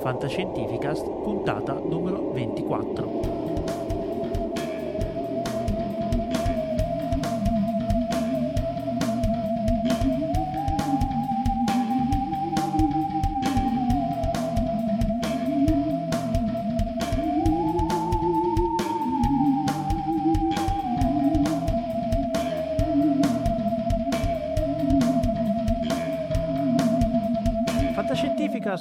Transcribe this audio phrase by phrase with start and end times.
[0.00, 3.17] Fantascientificast, puntata numero 24.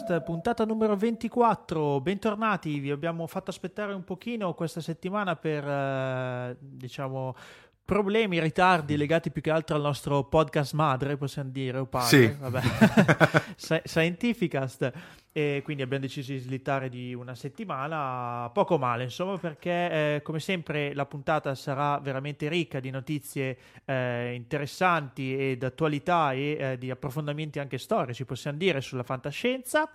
[0.07, 1.99] Fantascientificast, puntata numero 24.
[2.01, 7.35] Bentornati, vi abbiamo fatto aspettare un pochino questa settimana per, eh, diciamo,
[7.83, 12.35] problemi, ritardi legati più che altro al nostro podcast madre, possiamo dire, o padre, Sì.
[12.39, 12.61] vabbè,
[13.55, 14.91] Sci- Scientificast,
[15.37, 20.39] e quindi abbiamo deciso di slittare di una settimana, poco male, insomma, perché eh, come
[20.39, 23.55] sempre la puntata sarà veramente ricca di notizie
[23.85, 29.87] eh, interessanti e d'attualità e eh, di approfondimenti anche storici, possiamo dire, sulla fantascienza.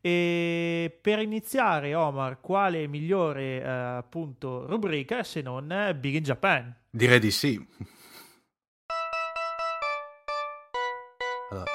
[0.00, 6.74] E per iniziare, Omar, quale migliore eh, appunto rubrica se non eh, Big in Japan?
[6.88, 7.62] Direi di sì.
[11.50, 11.66] Allora,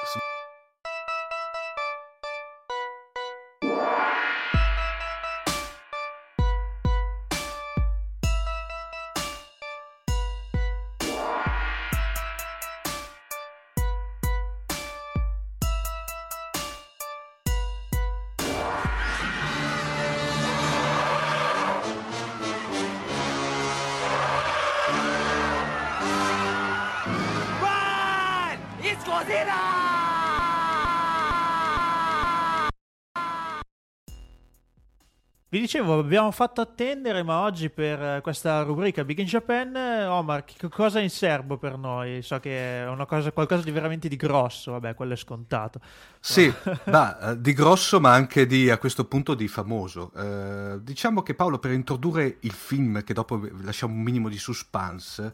[35.74, 40.44] dicevo, abbiamo fatto attendere, ma oggi per eh, questa rubrica Big in Japan, eh, Omar,
[40.44, 42.22] che cosa è in serbo per noi?
[42.22, 45.80] So che è una cosa, qualcosa di veramente di grosso, vabbè, quello è scontato.
[46.20, 46.52] Sì,
[46.86, 50.12] ma, eh, di grosso ma anche di, a questo punto di famoso.
[50.16, 55.32] Eh, diciamo che Paolo, per introdurre il film, che dopo lasciamo un minimo di suspense,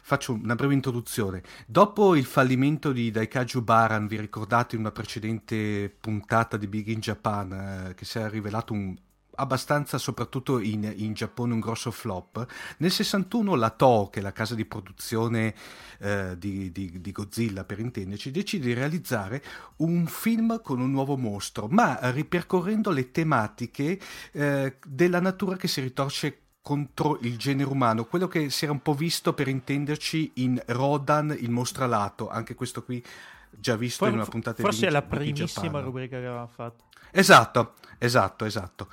[0.00, 1.42] faccio una breve introduzione.
[1.66, 7.00] Dopo il fallimento di Daikaju Baran, vi ricordate in una precedente puntata di Big in
[7.00, 8.96] Japan, eh, che si è rivelato un
[9.36, 12.46] abbastanza soprattutto in, in, Giappone un grosso flop
[12.78, 15.54] nel 61 la Toho che è la casa di produzione
[15.98, 19.42] eh, di, di, di, Godzilla per intenderci decide di realizzare
[19.76, 23.98] un film con un nuovo mostro ma ripercorrendo le tematiche
[24.32, 28.80] eh, della natura che si ritorce contro il genere umano, quello che si era un
[28.80, 33.04] po' visto per intenderci in Rodan, il mostro alato, anche questo qui
[33.50, 35.82] già visto For, in una puntata forse di è la primissima Japan.
[35.82, 36.84] rubrica che avevamo fatto.
[37.16, 38.88] Esatto, esatto, esatto.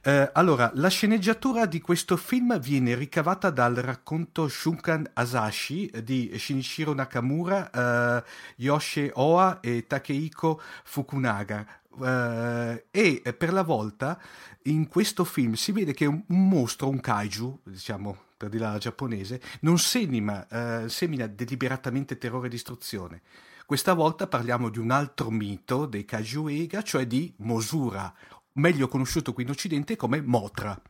[0.00, 6.94] Eh, allora, la sceneggiatura di questo film viene ricavata dal racconto Shunkan Asashi di Shinichiro
[6.94, 8.24] Nakamura, eh,
[8.56, 11.66] Yoshi Oa e Takehiko Fukunaga.
[12.02, 14.18] Eh, e per la volta
[14.62, 18.78] in questo film si vede che un, un mostro, un kaiju, diciamo per dirla alla
[18.78, 23.20] giapponese, non semina, eh, semina deliberatamente terrore e distruzione.
[23.66, 28.14] Questa volta parliamo di un altro mito dei Kajuega, cioè di Mosura,
[28.52, 30.80] meglio conosciuto qui in Occidente come Motra.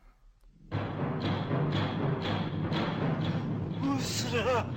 [3.79, 4.75] Mosura.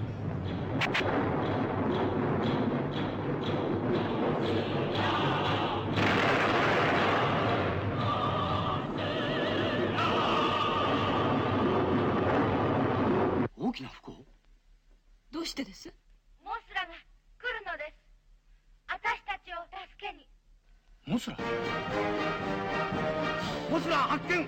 [15.33, 16.00] どうしてです
[21.11, 21.37] モスラ。
[23.69, 24.47] モスラ発見。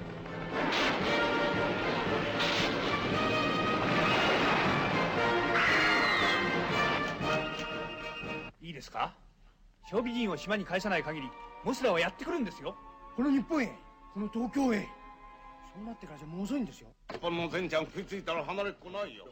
[8.62, 9.12] いいですか？
[9.90, 11.28] 装備人を島に返さない限り
[11.64, 12.76] モスラはやってくるんですよ。
[13.16, 13.66] この日本へ
[14.14, 14.88] この東京へ。
[15.74, 16.86] そうなってからじゃもう遅いんですよ。
[17.20, 19.24] この前ちゃん食いついたら離れっこないよ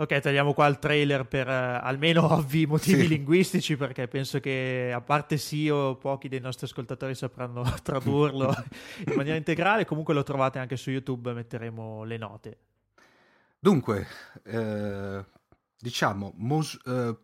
[0.00, 1.50] Ok, tagliamo qua il trailer per uh,
[1.84, 3.08] almeno ovvi motivi Sì.
[3.08, 8.54] linguistici, perché penso che a parte Sio, pochi dei nostri ascoltatori sapranno tradurlo
[9.06, 9.84] in maniera integrale.
[9.84, 12.58] Comunque lo trovate anche su YouTube, metteremo le note.
[13.58, 14.06] Dunque,
[14.44, 15.24] eh,
[15.76, 17.16] diciamo, Mos- eh,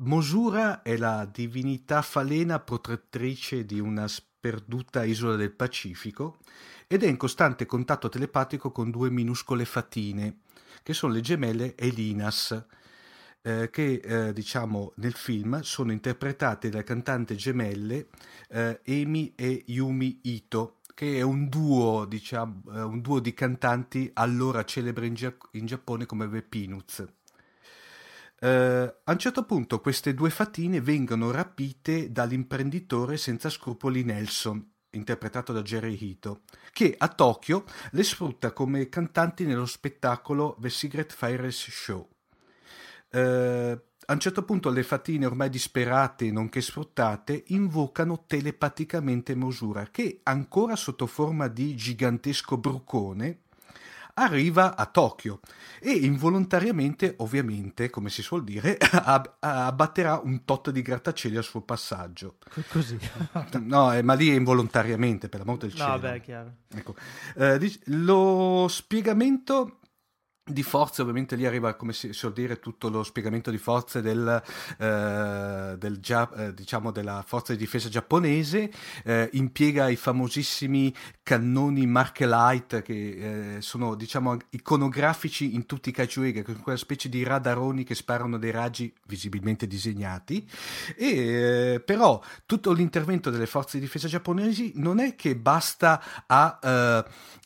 [0.00, 6.38] Mosura è la divinità falena protettrice di una sperduta isola del Pacifico
[6.88, 10.38] ed è in costante contatto telepatico con due minuscole fatine,
[10.88, 12.64] che sono le gemelle Elinas,
[13.42, 18.08] eh, che eh, diciamo nel film sono interpretate da cantante gemelle
[18.48, 24.10] eh, Emi e Yumi Ito, che è un duo, diciamo, eh, un duo di cantanti
[24.14, 27.06] allora celebre in, Gia- in Giappone come The Peanuts.
[28.40, 35.52] Eh, a un certo punto queste due fatine vengono rapite dall'imprenditore senza scrupoli Nelson, interpretato
[35.52, 36.42] da Jerry Hito,
[36.72, 42.08] che a Tokyo le sfrutta come cantanti nello spettacolo The Secret Fires Show.
[43.10, 50.20] Eh, a un certo punto le fatine ormai disperate nonché sfruttate invocano telepaticamente Mosura che
[50.22, 53.40] ancora sotto forma di gigantesco brucone
[54.18, 55.40] arriva a Tokyo
[55.80, 61.60] e involontariamente ovviamente come si suol dire ab- abbatterà un tot di grattacieli al suo
[61.62, 62.98] passaggio Co- Così.
[63.62, 66.52] no eh, ma lì è involontariamente per l'amor del No, cielo beh, è chiaro.
[66.74, 66.94] Ecco.
[67.36, 69.78] Eh, dic- lo spiegamento
[70.48, 74.42] di forze, ovviamente lì arriva, come si suol dire, tutto lo spiegamento di forze del,
[74.78, 78.70] eh, del gia- eh, diciamo della forza di difesa giapponese,
[79.04, 85.92] eh, impiega i famosissimi cannoni Markelite che eh, sono, diciamo, iconografici in tutti i
[86.32, 90.48] che sono quella specie di radaroni che sparano dei raggi visibilmente disegnati,
[90.96, 96.58] e, eh, però tutto l'intervento delle forze di difesa giapponesi non è che basta a,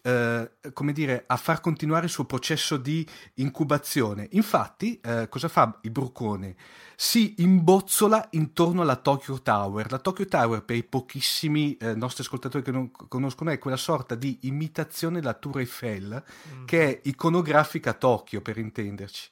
[0.02, 4.28] eh, come dire, a far continuare il suo processo di incubazione.
[4.32, 6.56] Infatti, eh, cosa fa il brucone?
[6.96, 9.90] Si imbozzola intorno alla Tokyo Tower.
[9.90, 14.14] La Tokyo Tower, per i pochissimi eh, nostri ascoltatori che non conoscono, è quella sorta
[14.14, 16.22] di imitazione della Tour Eiffel,
[16.64, 19.30] che è iconografica a Tokyo, per intenderci.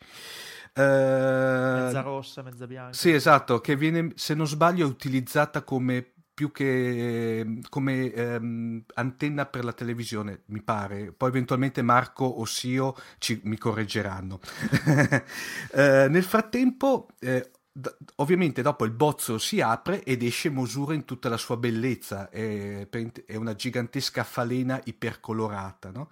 [0.73, 2.93] Eh, Mezza rossa, mezza bianca.
[2.93, 9.65] sì, esatto, che viene, se non sbaglio, utilizzata come più che come ehm, antenna per
[9.65, 11.13] la televisione, mi pare.
[11.13, 14.41] Poi eventualmente Marco o Sio ci, mi correggeranno.
[15.73, 21.05] Eh, nel frattempo, eh, d- ovviamente dopo il bozzo si apre ed esce Mosura in
[21.05, 22.89] tutta la sua bellezza, è,
[23.27, 25.91] è una gigantesca falena ipercolorata.
[25.91, 26.11] no?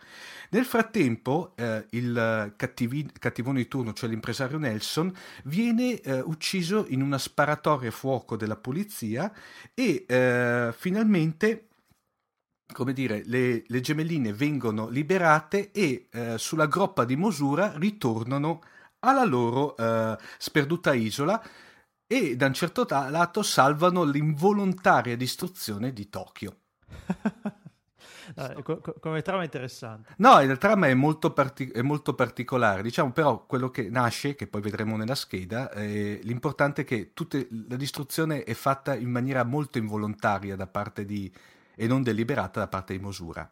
[0.51, 5.13] Nel frattempo, eh, il cattivi- cattivone di turno, cioè l'impresario Nelson,
[5.45, 9.33] viene eh, ucciso in una sparatoria a fuoco della polizia
[9.75, 11.65] e eh, finalmente
[12.71, 18.61] come dire, le, le gemelline vengono liberate e eh, sulla groppa di Mosura ritornano
[19.00, 21.43] alla loro eh, sperduta isola
[22.07, 26.57] e da un certo lato salvano l'involontaria distruzione di Tokyo.
[28.37, 30.14] Eh, co- co- come trama interessante.
[30.19, 34.47] No, il trama è molto, parti- è molto particolare, diciamo però quello che nasce, che
[34.47, 39.45] poi vedremo nella scheda, eh, l'importante è che tutte- la distruzione è fatta in maniera
[39.45, 41.33] molto involontaria da parte di,
[41.75, 43.50] e non deliberata da parte di Mosura.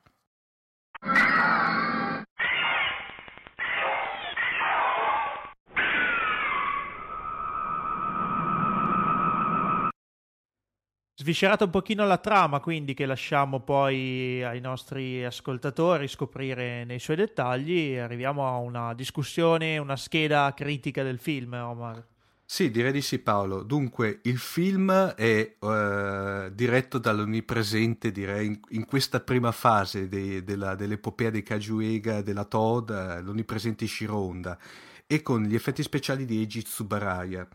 [11.26, 17.16] Sviscerata un pochino la trama, quindi che lasciamo poi ai nostri ascoltatori scoprire nei suoi
[17.16, 22.00] dettagli, arriviamo a una discussione, una scheda critica del film, Omar.
[22.45, 23.64] Sì, direi di sì Paolo.
[23.64, 30.76] Dunque, il film è eh, diretto dall'onnipresente, direi, in, in questa prima fase dei- della-
[30.76, 34.56] dell'epopea dei Kajuega, della Toad, eh, l'onnipresente Ishiro Honda,
[35.04, 37.49] e con gli effetti speciali di Eiji Tsubaraya.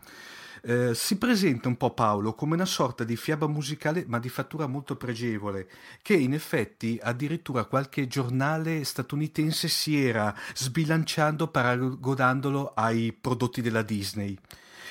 [0.64, 4.68] Eh, si presenta un po' Paolo come una sorta di fiaba musicale ma di fattura
[4.68, 5.68] molto pregevole
[6.02, 14.38] che in effetti addirittura qualche giornale statunitense si era sbilanciando paragonandolo ai prodotti della Disney.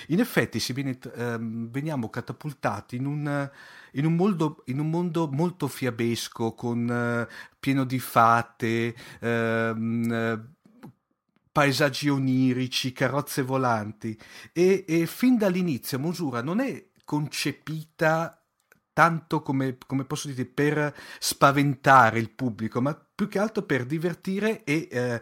[0.07, 3.49] In effetti si viene, ehm, veniamo catapultati in un,
[3.93, 7.27] in un mondo, in un mondo molto fiabesco, con, eh,
[7.59, 10.39] pieno di fate, ehm, eh,
[11.51, 14.17] paesaggi onirici, carrozze volanti.
[14.53, 18.40] E, e fin dall'inizio Mosura non è concepita
[18.93, 24.63] tanto come, come, posso dire per spaventare il pubblico, ma più che altro per divertire
[24.63, 25.21] e eh,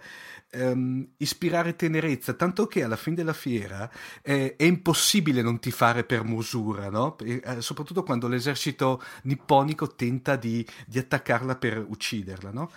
[0.51, 3.89] ehm, ispirare tenerezza, tanto che alla fine della fiera
[4.21, 7.17] eh, è impossibile non tifare per Mosura, no?
[7.19, 12.51] e, eh, soprattutto quando l'esercito nipponico tenta di, di attaccarla per ucciderla.
[12.51, 12.71] No?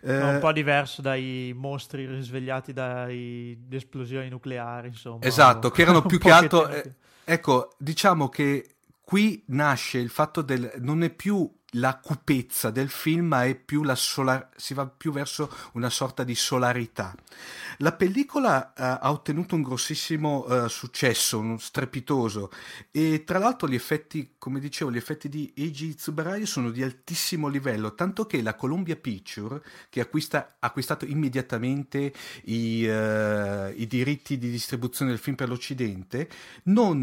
[0.00, 5.24] È un po' diverso dai mostri risvegliati dalle esplosioni nucleari, insomma.
[5.24, 6.68] Esatto, che erano più che altro...
[6.68, 8.73] Eh, ecco, diciamo che
[9.04, 13.82] qui nasce il fatto del non è più la cupezza del film, ma è più
[13.82, 17.14] la solar- si va più verso una sorta di solarità.
[17.78, 22.50] La pellicola uh, ha ottenuto un grossissimo uh, successo, un strepitoso,
[22.90, 27.48] e tra l'altro gli effetti, come dicevo, gli effetti di Eiji Tsubarai sono di altissimo
[27.48, 32.12] livello, tanto che la Columbia Picture, che acquista, ha acquistato immediatamente
[32.44, 36.28] i, uh, i, diritti di distribuzione del film per l'Occidente,
[36.64, 37.02] non,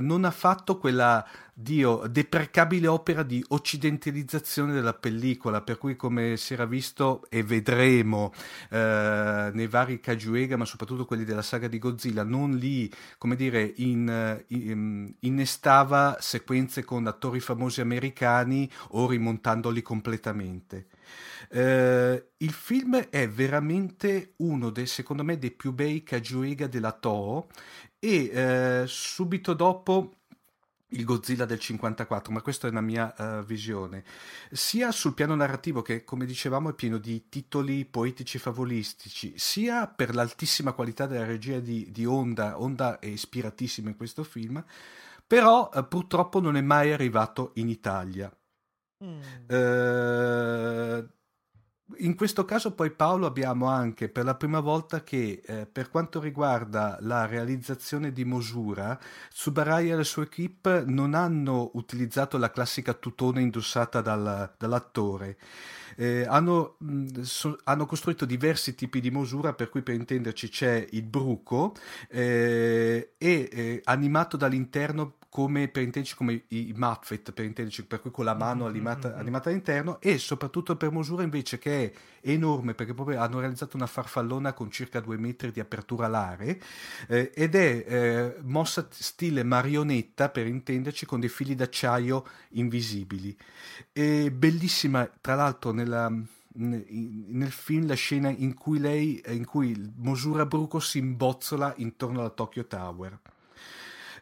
[0.00, 1.26] non ha fatto quella
[1.60, 8.32] Dio, deprecabile opera di occidentalizzazione della pellicola, per cui come si era visto e vedremo
[8.70, 13.72] eh, nei vari Kajuega, ma soprattutto quelli della saga di Godzilla, non lì, come dire,
[13.76, 20.86] in, in, innestava sequenze con attori famosi americani o rimontandoli completamente.
[21.50, 27.48] Eh, il film è veramente uno dei, secondo me, dei più bei Kajuega della Toho
[27.98, 30.14] e eh, subito dopo
[30.90, 34.04] il Godzilla del 54, ma questa è una mia uh, visione,
[34.50, 40.14] sia sul piano narrativo che, come dicevamo, è pieno di titoli poetici favolistici, sia per
[40.14, 44.62] l'altissima qualità della regia di, di Honda, Honda è ispiratissima in questo film,
[45.26, 48.34] però uh, purtroppo non è mai arrivato in Italia.
[49.04, 49.20] Mm.
[49.48, 51.08] Uh,
[51.98, 56.20] in questo caso poi Paolo abbiamo anche per la prima volta che eh, per quanto
[56.20, 58.98] riguarda la realizzazione di Mosura,
[59.30, 65.36] Tsubarai e la sua equip non hanno utilizzato la classica tutona indossata dal, dall'attore.
[65.96, 66.76] Eh, hanno,
[67.22, 71.74] so, hanno, costruito diversi tipi di Mosura, per cui per intenderci c'è il bruco
[72.08, 78.10] eh, e eh, animato dall'interno come per intenderci come i, Muppet, per intenderci, per cui
[78.10, 79.18] con la mano mm-hmm, animata, mm-hmm.
[79.18, 83.86] animata, all'interno, e soprattutto per Mosura invece che è enorme, perché proprio hanno realizzato una
[83.86, 86.60] farfallona con circa due metri di apertura alare,
[87.06, 93.36] eh, ed è eh, mossa stile marionetta, per intenderci, con dei fili d'acciaio invisibili.
[93.92, 96.12] È bellissima, tra l'altro, nella
[96.52, 102.30] nel film la scena in cui lei in cui Mosura Bruco si imbozzola intorno alla
[102.30, 103.20] Tokyo Tower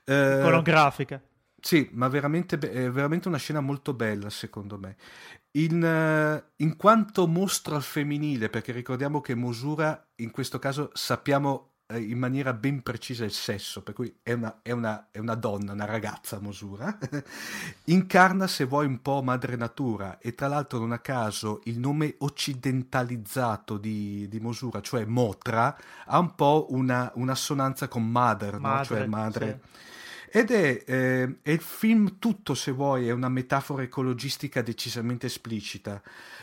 [0.08, 1.22] eh, Iconografica.
[1.60, 4.96] Sì, ma veramente, è veramente una scena molto bella, secondo me.
[5.52, 11.72] In, uh, in, quanto mostro al femminile, perché ricordiamo che Mosura, in questo caso, sappiamo
[11.92, 15.34] uh, in maniera ben precisa il sesso, per cui è una, è una, è una
[15.34, 16.96] donna, una ragazza Mosura,
[17.86, 22.14] incarna, se vuoi, un po' madre natura, e tra l'altro, non a caso, il nome
[22.18, 28.84] occidentalizzato di, di Mosura, cioè Motra, ha un po' una, un'assonanza con mother, madre, no?
[28.84, 29.60] cioè madre.
[29.60, 29.86] Sì
[30.30, 36.02] ed è, eh, è, il film tutto, se vuoi, è una metafora ecologistica decisamente esplicita.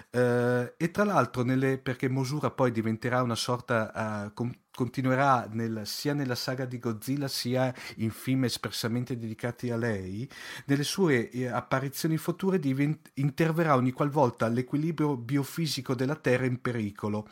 [0.09, 5.81] Eh, e tra l'altro, nelle, perché Mosura poi diventerà una sorta, uh, con, continuerà nel,
[5.85, 10.29] sia nella saga di Godzilla sia in film espressamente dedicati a lei,
[10.65, 17.27] nelle sue eh, apparizioni future divent- interverrà ogni qualvolta l'equilibrio biofisico della Terra in pericolo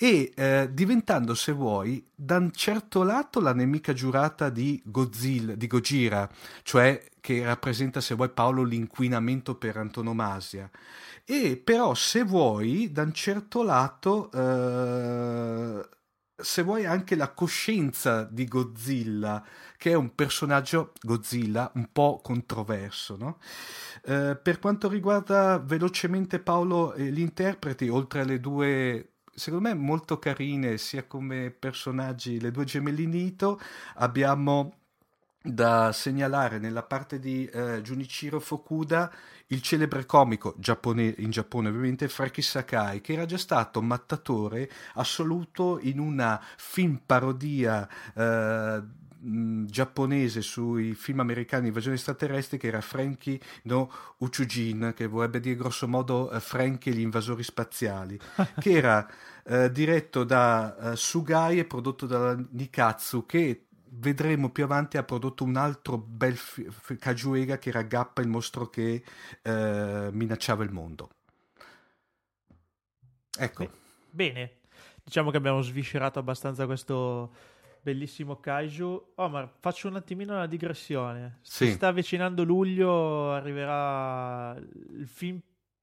[0.00, 5.66] e eh, diventando, se vuoi, da un certo lato la nemica giurata di Godzilla, di
[5.66, 6.30] Gojira,
[6.62, 10.70] cioè che rappresenta, se vuoi, Paolo l'inquinamento per antonomasia.
[11.24, 15.88] E però, se vuoi, da un certo lato, eh,
[16.36, 19.44] se vuoi, anche la coscienza di Godzilla,
[19.76, 23.38] che è un personaggio, Godzilla, un po' controverso, no?
[24.04, 30.18] Eh, per quanto riguarda velocemente Paolo e gli interpreti, oltre alle due secondo me molto
[30.18, 33.60] carine sia come personaggi le due gemelline Ito
[33.94, 34.74] abbiamo
[35.40, 39.10] da segnalare nella parte di eh, Junichiro Fukuda
[39.46, 45.78] il celebre comico giappone, in Giappone ovviamente Freki Sakai che era già stato mattatore assoluto
[45.80, 48.82] in una film parodia eh,
[49.20, 55.56] mh, giapponese sui film americani invasione extraterrestri che era Frankie no Uchujin, che vorrebbe dire
[55.56, 58.18] grosso modo uh, Frankie e gli invasori spaziali,
[58.58, 59.06] che era
[59.44, 65.44] uh, diretto da uh, Sugai e prodotto da Nikatsu, che vedremo più avanti ha prodotto
[65.44, 69.02] un altro bel f- Kajuega che era Gappa, il mostro che
[69.42, 71.08] minacciava il mondo.
[73.38, 73.70] Ecco.
[74.10, 74.58] Bene,
[75.02, 77.32] diciamo che abbiamo sviscerato abbastanza questo
[77.80, 79.06] bellissimo kaiju.
[79.16, 81.38] Oh, ma faccio un attimino una digressione.
[81.42, 81.66] Sì.
[81.66, 85.40] Si sta avvicinando luglio, arriverà il film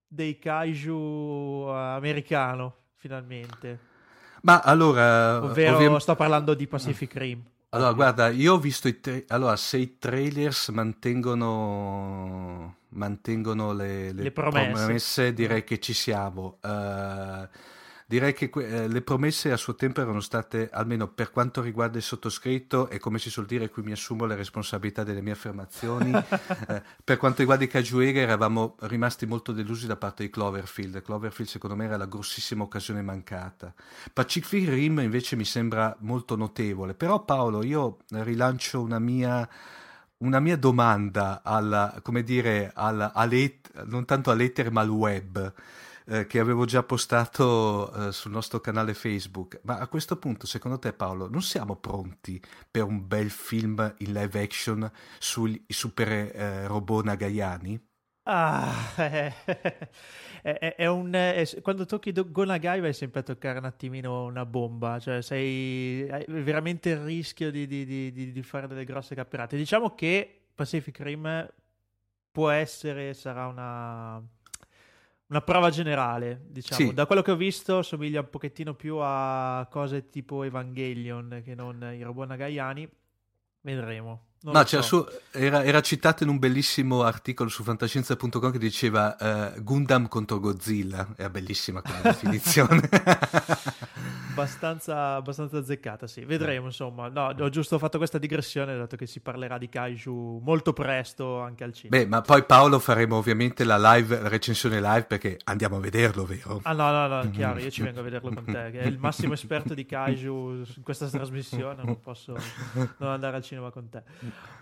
[0.08, 3.80] dei kaiju americano, finalmente.
[4.42, 5.44] Ma allora...
[5.44, 7.44] Ovvero ovvia- sto parlando di Pacific Rim.
[7.70, 14.24] Allora, guarda, io ho visto i tra- allora, se i trailers mantengono, mantengono le, le
[14.24, 15.34] Le promesse.
[15.34, 16.58] direi che ci siamo.
[16.64, 17.50] Eh,
[18.06, 22.04] direi che eh, le promesse a suo tempo erano state, almeno per quanto riguarda il
[22.04, 26.12] sottoscritto, e come si suol dire, qui mi assumo le responsabilità delle mie affermazioni.
[26.68, 31.02] eh, per quanto riguarda i Cajuega, eravamo rimasti molto delusi da parte di Cloverfield.
[31.02, 33.74] Cloverfield, secondo me, era la grossissima occasione mancata.
[34.14, 36.94] Pacific Rim invece mi sembra molto notevole.
[36.94, 39.48] Però Paolo, io rilancio una mia,
[40.18, 45.54] una mia domanda alla, come dire, alla, all'et- non tanto all'etere ma al web.
[46.06, 49.60] Eh, che avevo già postato eh, sul nostro canale Facebook.
[49.64, 54.14] Ma a questo punto, secondo te, Paolo, non siamo pronti per un bel film in
[54.14, 57.82] live action sui super eh, robot nagayani?
[58.28, 59.32] Ah, è,
[60.42, 64.26] è- è un, è- quando tocchi Do- Go Nagai vai sempre a toccare un attimino
[64.26, 69.14] una bomba, cioè sei hai veramente il rischio di, di- di- di- fare delle grosse
[69.14, 69.58] cappierate.
[69.58, 71.48] Diciamo che Pacific Rim
[72.32, 74.24] può essere, sarà una,
[75.28, 76.90] una prova generale, diciamo.
[76.90, 76.94] Sì.
[76.94, 81.82] Da quello che ho visto somiglia un pochettino più a cose tipo Evangelion che non
[81.94, 82.88] i robot nagaiani.
[83.62, 84.28] Vedremo.
[84.52, 85.08] Non c'era so.
[85.10, 90.40] su- era, era citato in un bellissimo articolo su fantascienza.com che diceva eh, Gundam contro
[90.40, 91.08] Godzilla.
[91.16, 92.88] Era bellissima come definizione.
[94.30, 96.26] abbastanza, abbastanza azzeccata, sì.
[96.26, 97.08] Vedremo, insomma.
[97.08, 101.64] No, ho giusto fatto questa digressione, dato che si parlerà di Kaiju molto presto anche
[101.64, 102.04] al cinema.
[102.04, 106.26] Beh, ma poi Paolo faremo ovviamente la live, la recensione live perché andiamo a vederlo,
[106.26, 106.60] vero?
[106.64, 108.98] Ah no, no, no, chiaro, io ci vengo a vederlo con te, che è il
[109.00, 112.36] massimo esperto di Kaiju in questa trasmissione, non posso
[112.98, 114.04] non andare al cinema con te.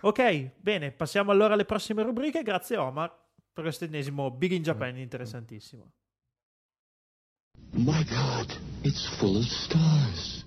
[0.01, 3.21] Ok, bene, passiamo allora alle prossime rubriche, grazie Omar
[3.53, 5.91] per questo ennesimo Big in Japan interessantissimo.
[7.75, 10.45] My God, it's full of stars.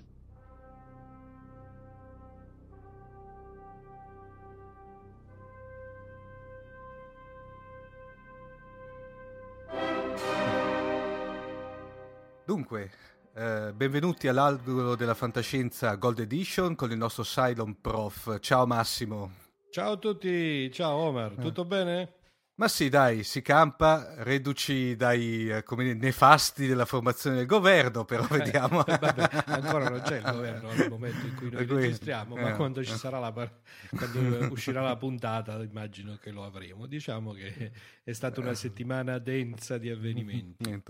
[12.45, 12.89] Dunque,
[13.37, 18.39] eh, benvenuti all'albero della fantascienza Gold Edition con il nostro Cylon Prof.
[18.39, 19.31] Ciao Massimo.
[19.69, 22.16] Ciao a tutti, ciao Omar, tutto bene?
[22.57, 28.03] Ma sì, dai, si campa, reduci dai eh, come dire, nefasti della formazione del governo,
[28.03, 28.83] però vediamo.
[28.83, 32.55] Eh, vabbè, ancora non c'è il governo nel momento in cui noi registriamo, ma eh,
[32.55, 32.97] quando ci eh.
[32.97, 36.87] sarà la quando uscirà la puntata, immagino che lo avremo.
[36.87, 37.71] Diciamo che
[38.03, 40.81] è stata una settimana densa di avvenimenti.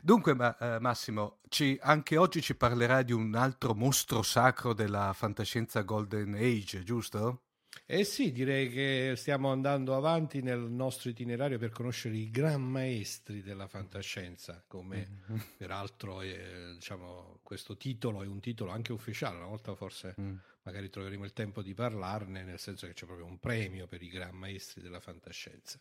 [0.00, 5.12] Dunque, ma, eh, Massimo, ci- anche oggi ci parlerai di un altro mostro sacro della
[5.14, 7.42] fantascienza Golden Age, giusto?
[7.90, 13.40] Eh sì, direi che stiamo andando avanti nel nostro itinerario per conoscere i gran maestri
[13.40, 15.36] della fantascienza, come Mm.
[15.56, 20.36] peraltro eh, diciamo, questo titolo è un titolo anche ufficiale, una volta forse Mm.
[20.64, 24.08] magari troveremo il tempo di parlarne, nel senso che c'è proprio un premio per i
[24.08, 25.80] gran maestri della fantascienza.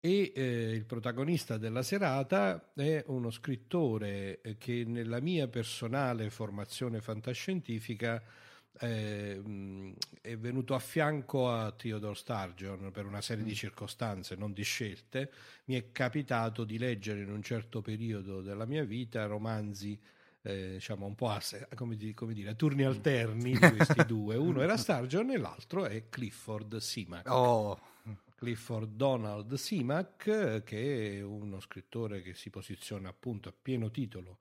[0.00, 8.22] E eh, il protagonista della serata è uno scrittore che nella mia personale formazione fantascientifica
[8.80, 9.42] eh,
[10.20, 15.30] è venuto a fianco a Theodore Sturgeon per una serie di circostanze, non di scelte.
[15.66, 19.98] Mi è capitato di leggere in un certo periodo della mia vita romanzi
[20.42, 21.40] eh, diciamo un po' a,
[21.74, 24.36] come, di- come dire, turni alterni di questi due.
[24.36, 27.30] Uno era Sturgeon e l'altro è Clifford Simac.
[27.30, 27.78] Oh,
[28.36, 34.38] Clifford Donald Simac, eh, che è uno scrittore che si posiziona appunto a pieno titolo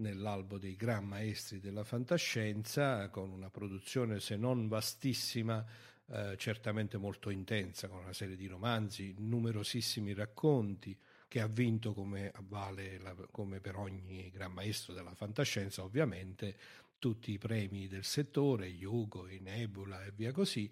[0.00, 5.64] nell'albo dei gran maestri della fantascienza, con una produzione se non vastissima,
[6.12, 10.96] eh, certamente molto intensa, con una serie di romanzi, numerosissimi racconti,
[11.28, 16.56] che ha vinto come vale la- come per ogni gran maestro della fantascienza, ovviamente,
[16.98, 20.70] tutti i premi del settore, Hugo, i Nebula e via così,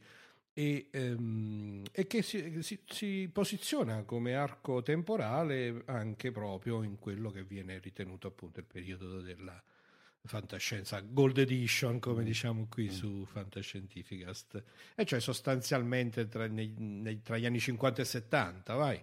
[0.58, 7.30] e, ehm, e che si, si- si posiziona come arco temporale anche proprio in quello
[7.30, 9.62] che viene ritenuto appunto il periodo della
[10.24, 14.64] fantascienza Gold Edition come diciamo qui su Fantascientificast.
[14.96, 19.00] E cioè sostanzialmente tra, nei- nei- tra gli anni 50 e 70 vai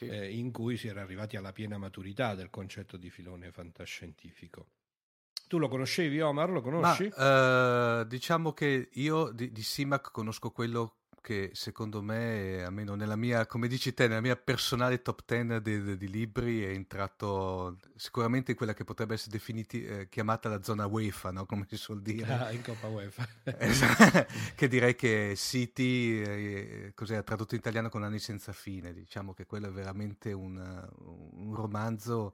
[0.00, 4.66] eh, in cui si era arrivati alla piena maturità del concetto di filone fantascientifico
[5.52, 6.48] tu lo conoscevi Omar?
[6.48, 7.12] lo conosci?
[7.14, 13.16] Ma eh, diciamo che io di, di Simac conosco quello che secondo me, almeno nella
[13.16, 18.52] mia, come dici te, nella mia personale top 10 di, di libri è entrato sicuramente
[18.52, 21.44] in quella che potrebbe essere definiti, eh, chiamata la zona UEFA, no?
[21.44, 22.32] come si suol dire.
[22.32, 23.28] Ah, in Coppa UEFA.
[23.58, 24.26] Esatto.
[24.56, 29.44] che direi che City, eh, cos'è, tradotto in italiano con anni senza fine, diciamo che
[29.44, 30.56] quello è veramente un,
[31.34, 32.32] un romanzo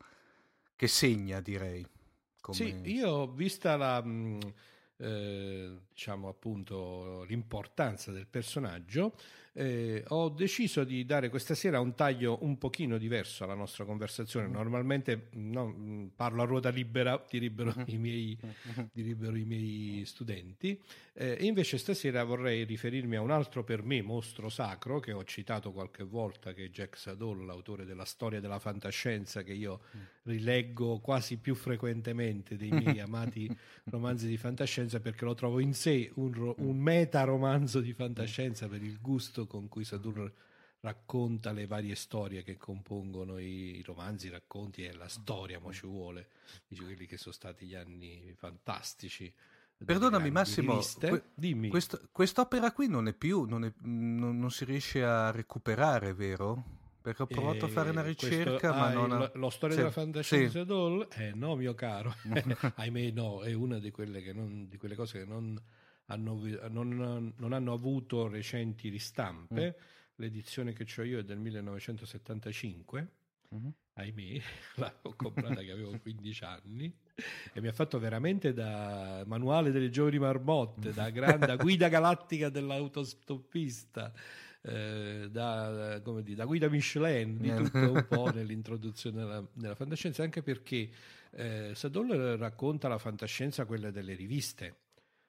[0.77, 1.85] che segna, direi.
[2.41, 2.57] Come...
[2.57, 4.03] Sì, io vista la...
[4.03, 4.39] Mh
[4.99, 9.15] eh, diciamo appunto l'importanza del personaggio,
[9.59, 14.47] eh, ho deciso di dare questa sera un taglio un pochino diverso alla nostra conversazione.
[14.47, 14.53] Mm.
[14.53, 17.89] Normalmente no, parlo a ruota libera, diribbero mm-hmm.
[17.89, 18.39] i miei,
[18.93, 20.81] diribbero i miei studenti,
[21.13, 25.25] eh, e invece stasera vorrei riferirmi a un altro per me mostro sacro che ho
[25.25, 30.01] citato qualche volta, che è Jack Sadol, l'autore della storia della fantascienza, che io mm.
[30.23, 33.51] rileggo quasi più frequentemente dei miei amati
[33.87, 38.83] romanzi di fantascienza perché lo trovo in sé un, un meta romanzo di fantascienza per
[38.83, 40.33] il gusto con cui Saturno
[40.81, 45.73] racconta le varie storie che compongono i, i romanzi, i racconti e la storia, ma
[45.73, 46.29] ci vuole,
[46.67, 49.33] dice quelli che sono stati gli anni fantastici.
[49.85, 51.69] Perdonami Massimo, que- dimmi.
[51.69, 56.78] Quest- quest'opera qui non è più, non, è, non, non, si riesce a recuperare, vero?
[57.09, 59.31] Perché ho provato a fare una ricerca, questo, ma ah, non ha...
[59.33, 60.67] Lo storia sì, della fantascienza sì.
[60.67, 61.09] Doll?
[61.13, 62.15] Eh no, mio caro,
[62.77, 65.59] ahimè no, è una di quelle, non, di quelle cose che non
[66.07, 69.77] hanno, non, non hanno avuto recenti ristampe.
[69.79, 69.83] Mm.
[70.17, 73.09] L'edizione che ho io è del 1975.
[73.55, 73.69] Mm-hmm.
[73.95, 74.43] Ahimè,
[75.03, 76.95] l'ho comprata che avevo 15 anni
[77.55, 82.51] e mi ha fatto veramente da manuale delle giovani marmotte, da, grande, da guida galattica
[82.51, 84.13] dell'autostoppista.
[84.61, 90.43] Eh, da, dire, da, guida Michelin di tutto un po' nell'introduzione della, della fantascienza anche
[90.43, 90.91] perché
[91.31, 94.88] eh, Sadol racconta la fantascienza quella delle riviste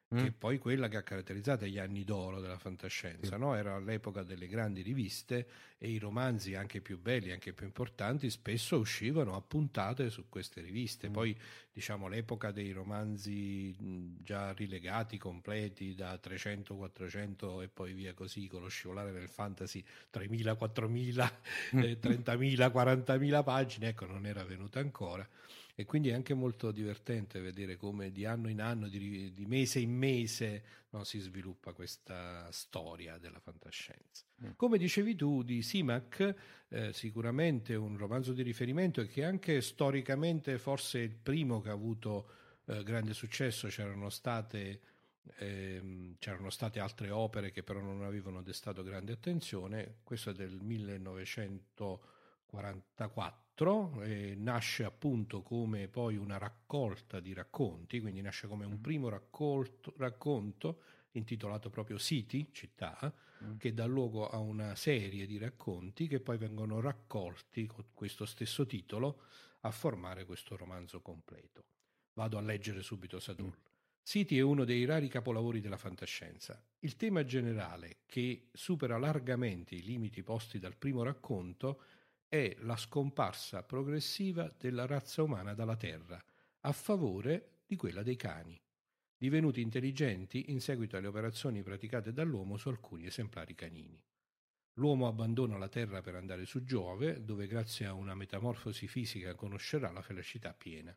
[0.09, 0.39] che è mm.
[0.39, 3.39] poi quella che ha caratterizzato gli anni d'oro della fantascienza, sì.
[3.39, 3.53] no?
[3.53, 8.79] era l'epoca delle grandi riviste e i romanzi anche più belli, anche più importanti, spesso
[8.79, 11.09] uscivano a puntate su queste riviste.
[11.09, 11.13] Mm.
[11.13, 11.39] Poi
[11.71, 13.75] diciamo l'epoca dei romanzi
[14.23, 19.83] già rilegati, completi da 300, 400 e poi via così, con lo scivolare del fantasy
[20.11, 21.31] 3.000, 4.000,
[21.83, 25.27] eh, 30.000, 40.000 pagine, ecco non era venuta ancora
[25.79, 29.79] e quindi è anche molto divertente vedere come di anno in anno, di, di mese
[29.79, 34.25] in mese, no, si sviluppa questa storia della fantascienza.
[34.43, 34.49] Mm.
[34.57, 36.35] Come dicevi tu di Simac,
[36.67, 41.69] eh, sicuramente un romanzo di riferimento e che anche storicamente forse è il primo che
[41.69, 42.29] ha avuto
[42.65, 44.81] eh, grande successo, c'erano state...
[45.37, 50.59] Eh, c'erano state altre opere che però non avevano destato grande attenzione, questo è del
[50.59, 58.77] 1944 4 eh, nasce appunto come poi una raccolta di racconti, quindi nasce come un
[58.77, 58.81] mm.
[58.81, 63.57] primo raccolto, racconto intitolato proprio City, città, mm.
[63.57, 68.65] che dà luogo a una serie di racconti che poi vengono raccolti con questo stesso
[68.65, 69.23] titolo
[69.61, 71.65] a formare questo romanzo completo.
[72.13, 73.49] Vado a leggere subito Saturn.
[73.49, 73.67] Mm.
[74.01, 76.63] City è uno dei rari capolavori della fantascienza.
[76.79, 81.81] Il tema generale, che supera largamente i limiti posti dal primo racconto,
[82.29, 86.23] è la scomparsa progressiva della razza umana dalla Terra
[86.61, 88.61] a favore di quella dei cani,
[89.17, 93.99] divenuti intelligenti in seguito alle operazioni praticate dall'uomo su alcuni esemplari canini.
[94.73, 99.91] L'uomo abbandona la Terra per andare su Giove, dove grazie a una metamorfosi fisica conoscerà
[99.91, 100.95] la felicità piena.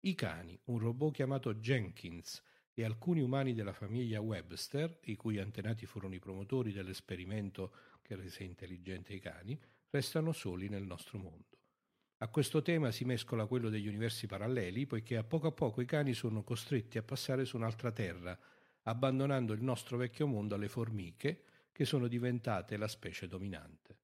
[0.00, 2.42] I cani, un robot chiamato Jenkins
[2.74, 8.44] e alcuni umani della famiglia Webster, i cui antenati furono i promotori dell'esperimento che rese
[8.44, 9.58] intelligente i cani,
[9.94, 11.44] restano soli nel nostro mondo.
[12.18, 15.86] A questo tema si mescola quello degli universi paralleli, poiché a poco a poco i
[15.86, 18.36] cani sono costretti a passare su un'altra terra,
[18.82, 23.98] abbandonando il nostro vecchio mondo alle formiche, che sono diventate la specie dominante.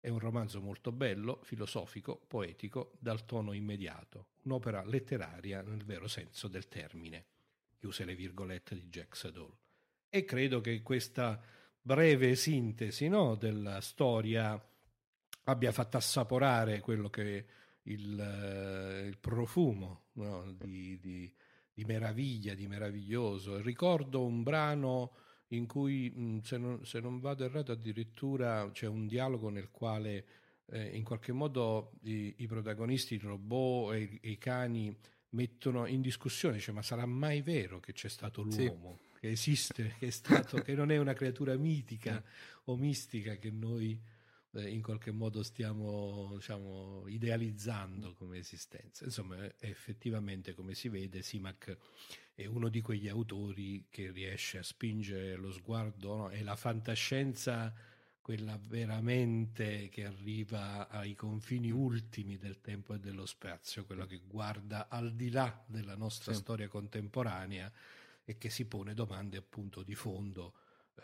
[0.00, 6.48] È un romanzo molto bello, filosofico, poetico, dal tono immediato, un'opera letteraria nel vero senso
[6.48, 7.26] del termine.
[7.76, 9.54] Chiuse le virgolette di Jack Sadol.
[10.08, 11.38] E credo che questa
[11.82, 14.58] breve sintesi no, della storia
[15.48, 17.46] abbia fatto assaporare quello che
[17.82, 20.52] il, eh, il profumo no?
[20.52, 21.32] di, di,
[21.72, 23.60] di, meraviglia, di meraviglioso.
[23.60, 25.12] Ricordo un brano
[25.48, 30.26] in cui, mh, se, non, se, non, vado errato, addirittura c'è un dialogo nel quale
[30.66, 34.96] eh, in qualche modo i, i, protagonisti, il robot e i, e i, cani
[35.30, 38.98] mettono in discussione, cioè, ma sarà mai vero che c'è stato l'uomo?
[38.98, 39.04] Sì.
[39.20, 42.22] Che esiste, che, è stato, che non è una creatura mitica
[42.64, 43.98] o mistica che noi
[44.62, 49.04] in qualche modo stiamo diciamo, idealizzando come esistenza.
[49.04, 51.76] Insomma, effettivamente, come si vede, Simac
[52.34, 56.28] è uno di quegli autori che riesce a spingere lo sguardo, no?
[56.28, 57.74] è la fantascienza
[58.26, 64.88] quella veramente che arriva ai confini ultimi del tempo e dello spazio, quella che guarda
[64.88, 66.40] al di là della nostra sì.
[66.40, 67.72] storia contemporanea
[68.24, 70.54] e che si pone domande appunto di fondo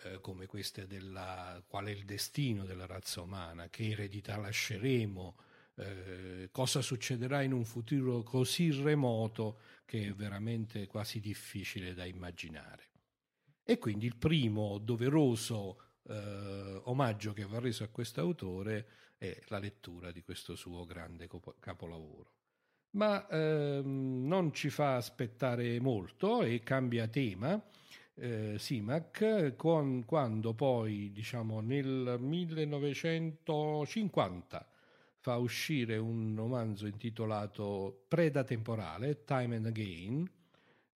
[0.05, 5.37] eh, come queste della qual è il destino della razza umana, che eredità lasceremo,
[5.77, 12.91] eh, cosa succederà in un futuro così remoto che è veramente quasi difficile da immaginare.
[13.65, 19.59] E quindi il primo doveroso eh, omaggio che va reso a questo autore è la
[19.59, 21.29] lettura di questo suo grande
[21.61, 22.31] capolavoro.
[22.91, 27.63] Ma ehm, non ci fa aspettare molto e cambia tema
[28.23, 34.69] eh, Simac con, quando poi diciamo nel 1950
[35.19, 40.31] fa uscire un romanzo intitolato Preda temporale, Time and Again,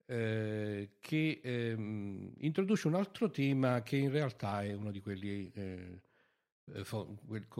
[0.07, 6.01] eh, che ehm, introduce un altro tema che in realtà è uno di quelli eh,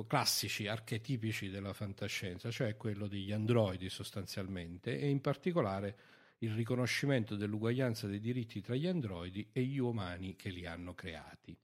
[0.07, 5.97] classici, archetipici della fantascienza, cioè quello degli androidi sostanzialmente, e in particolare
[6.39, 11.57] il riconoscimento dell'uguaglianza dei diritti tra gli androidi e gli umani che li hanno creati.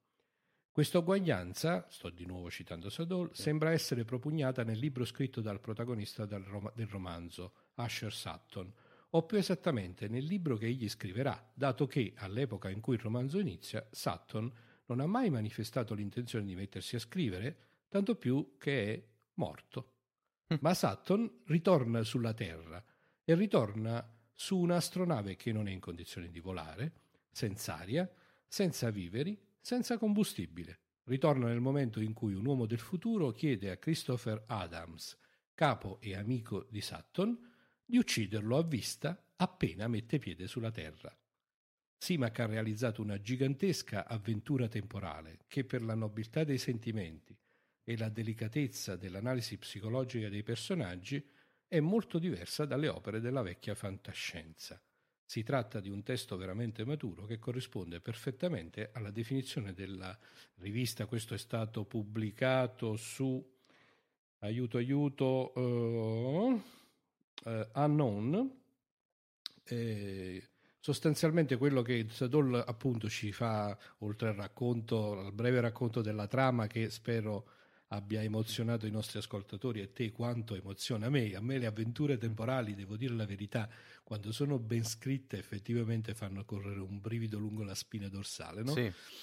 [0.73, 6.25] Questa uguaglianza, sto di nuovo citando Sadol, sembra essere propugnata nel libro scritto dal protagonista
[6.25, 8.73] del, rom- del romanzo, Asher Sutton,
[9.11, 13.39] o più esattamente nel libro che egli scriverà, dato che all'epoca in cui il romanzo
[13.39, 14.51] inizia, Sutton
[14.87, 17.57] non ha mai manifestato l'intenzione di mettersi a scrivere,
[17.89, 19.03] tanto più che è
[19.35, 19.93] morto.
[20.47, 20.57] Hm.
[20.61, 22.83] Ma Sutton ritorna sulla Terra
[23.23, 24.03] e ritorna
[24.35, 26.93] su un'astronave che non è in condizioni di volare,
[27.31, 28.11] senza aria,
[28.47, 30.81] senza viveri, senza combustibile.
[31.05, 35.17] Ritorna nel momento in cui un uomo del futuro chiede a Christopher Adams,
[35.55, 37.39] capo e amico di Sutton,
[37.85, 41.17] di ucciderlo a vista appena mette piede sulla Terra.
[41.99, 47.37] Simac ha realizzato una gigantesca avventura temporale che per la nobiltà dei sentimenti
[47.85, 51.25] e la delicatezza dell'analisi psicologica dei personaggi
[51.73, 54.79] è molto diversa dalle opere della vecchia fantascienza.
[55.25, 60.15] Si tratta di un testo veramente maturo che corrisponde perfettamente alla definizione della
[60.57, 61.07] rivista.
[61.07, 63.43] Questo è stato pubblicato su
[64.41, 66.63] aiuto aiuto uh,
[67.45, 68.61] uh, Unknown.
[69.65, 70.47] Eh,
[70.79, 76.67] sostanzialmente quello che Sadol appunto ci fa, oltre al racconto, al breve racconto della trama
[76.67, 77.47] che spero
[77.93, 81.35] abbia emozionato i nostri ascoltatori e te quanto emoziona me.
[81.35, 83.69] A me le avventure temporali, devo dire la verità,
[84.03, 88.73] quando sono ben scritte effettivamente fanno correre un brivido lungo la spina dorsale, no?
[88.73, 88.81] Sì,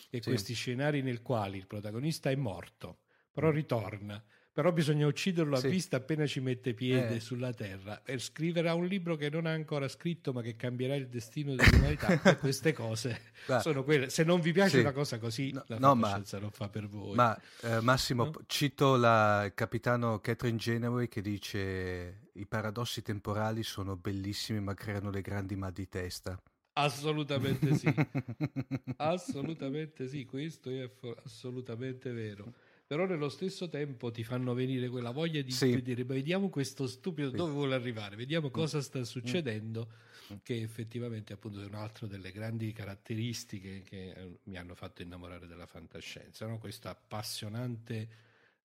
[0.09, 0.29] e sì.
[0.29, 2.99] questi scenari nel quali il protagonista è morto,
[3.31, 5.67] però ritorna, però bisogna ucciderlo a sì.
[5.67, 7.19] vista appena ci mette piede eh.
[7.19, 11.07] sulla terra e scriverà un libro che non ha ancora scritto ma che cambierà il
[11.07, 14.79] destino dell'umanità queste cose Beh, sono quelle se non vi piace sì.
[14.79, 18.33] una cosa così no, la no, ma, non fa per voi ma eh, Massimo no?
[18.47, 25.11] cito la, il capitano Catherine Genoway che dice i paradossi temporali sono bellissimi ma creano
[25.11, 26.41] le grandi mal di testa
[26.73, 27.93] assolutamente sì
[28.97, 30.89] assolutamente sì questo è
[31.23, 32.53] assolutamente vero
[32.89, 35.79] però nello stesso tempo ti fanno venire quella voglia di sì.
[35.83, 38.51] dire vediamo questo stupido dove vuole arrivare, vediamo mm.
[38.51, 39.91] cosa sta succedendo,
[40.33, 40.37] mm.
[40.41, 45.67] che effettivamente appunto è un'altra delle grandi caratteristiche che eh, mi hanno fatto innamorare della
[45.67, 46.57] fantascienza, no?
[46.57, 48.09] questa appassionante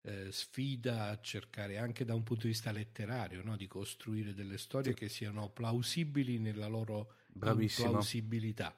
[0.00, 3.58] eh, sfida a cercare anche da un punto di vista letterario no?
[3.58, 4.98] di costruire delle storie sì.
[5.00, 8.74] che siano plausibili nella loro plausibilità.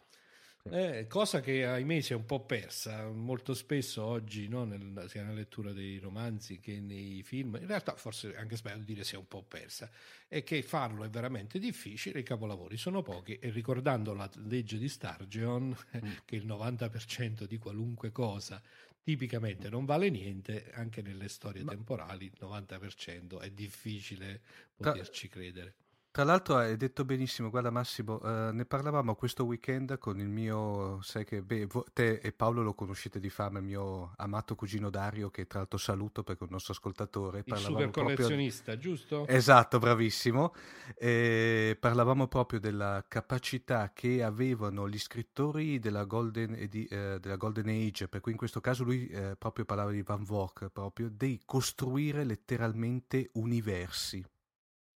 [0.70, 4.64] Eh, cosa che ahimè si è un po' persa molto spesso oggi, no?
[4.64, 9.04] Nel, sia nella lettura dei romanzi che nei film, in realtà forse anche sbagliato dire
[9.04, 9.90] si è un po' persa,
[10.28, 14.88] è che farlo è veramente difficile, i capolavori sono pochi e ricordando la legge di
[14.88, 16.12] Stargeon, mm.
[16.24, 18.60] che il 90% di qualunque cosa
[19.06, 21.70] tipicamente non vale niente, anche nelle storie Ma...
[21.70, 24.40] temporali il 90% è difficile
[24.74, 25.74] poterci credere.
[26.16, 30.98] Tra l'altro hai detto benissimo, guarda Massimo, eh, ne parlavamo questo weekend con il mio,
[31.02, 35.28] sai che beh, te e Paolo lo conoscete di fama, il mio amato cugino Dario,
[35.28, 37.42] che tra l'altro saluto perché è un nostro ascoltatore.
[37.44, 38.90] Il super collezionista, proprio...
[38.90, 39.26] giusto?
[39.26, 40.54] Esatto, bravissimo.
[40.96, 47.68] E parlavamo proprio della capacità che avevano gli scrittori della Golden, edi- eh, della Golden
[47.68, 51.42] Age, per cui in questo caso lui eh, proprio parlava di Van Vogt, proprio di
[51.44, 54.24] costruire letteralmente universi.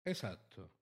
[0.01, 0.77] Esatto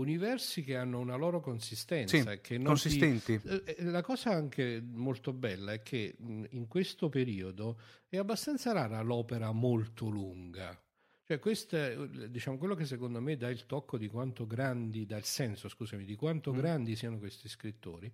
[0.00, 2.16] universi che hanno una loro consistenza.
[2.16, 3.40] Sì, che non consistenti.
[3.40, 3.48] Ti...
[3.48, 9.52] Eh, la cosa anche molto bella è che in questo periodo è abbastanza rara l'opera
[9.52, 10.80] molto lunga.
[11.24, 15.18] Cioè, questo è diciamo, quello che secondo me dà il tocco di quanto grandi, dà
[15.18, 16.56] il senso, scusami, di quanto mm.
[16.56, 18.10] grandi siano questi scrittori,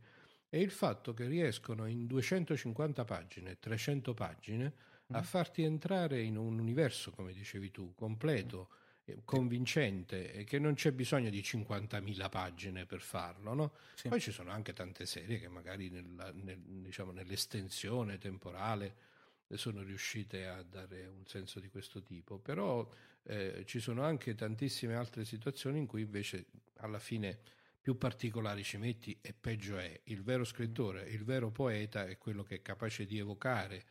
[0.48, 5.14] è il fatto che riescono in 250 pagine, 300 pagine, mm.
[5.14, 8.83] a farti entrare in un universo, come dicevi tu, completo, mm.
[9.24, 13.54] Convincente, e che non c'è bisogno di 50.000 pagine per farlo.
[13.54, 13.72] No?
[13.94, 14.08] Sì.
[14.08, 19.12] Poi ci sono anche tante serie che magari nella, nel, diciamo, nell'estensione temporale
[19.52, 22.88] sono riuscite a dare un senso di questo tipo, però
[23.24, 26.46] eh, ci sono anche tantissime altre situazioni in cui invece
[26.78, 27.38] alla fine
[27.80, 30.00] più particolari ci metti e peggio è.
[30.04, 33.84] Il vero scrittore, il vero poeta è quello che è capace di evocare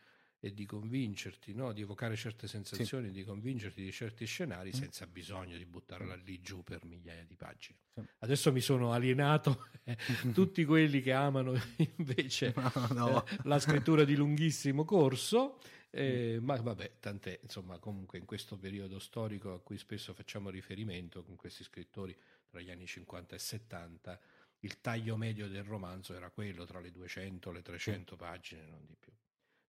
[0.44, 1.72] e di convincerti, no?
[1.72, 3.12] di evocare certe sensazioni, sì.
[3.14, 4.72] di convincerti di certi scenari mm.
[4.78, 7.78] senza bisogno di buttarla lì giù per migliaia di pagine.
[7.94, 8.02] Sì.
[8.18, 9.68] Adesso mi sono alienato
[10.34, 11.54] tutti quelli che amano
[11.96, 13.24] invece no, no.
[13.24, 18.98] Eh, la scrittura di lunghissimo corso, eh, ma vabbè, tant'è, insomma, comunque in questo periodo
[18.98, 22.14] storico a cui spesso facciamo riferimento con questi scrittori
[22.46, 24.20] tra gli anni 50 e 70,
[24.60, 28.84] il taglio medio del romanzo era quello tra le 200 e le 300 pagine, non
[28.84, 29.10] di più.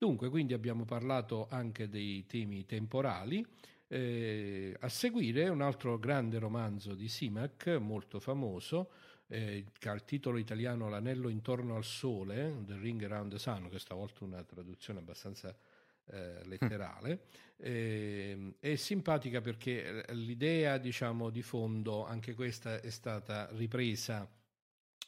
[0.02, 3.46] Dunque, quindi abbiamo parlato anche dei temi temporali.
[3.88, 8.90] Eh, a seguire un altro grande romanzo di Simac, molto famoso,
[9.28, 13.70] eh, che ha il titolo italiano L'anello intorno al sole, The Ring Around the Sun,
[13.70, 15.56] questa volta una traduzione abbastanza
[16.08, 17.26] eh, letterale.
[17.62, 24.28] Eh, è simpatica perché l'idea, diciamo, di fondo, anche questa è stata ripresa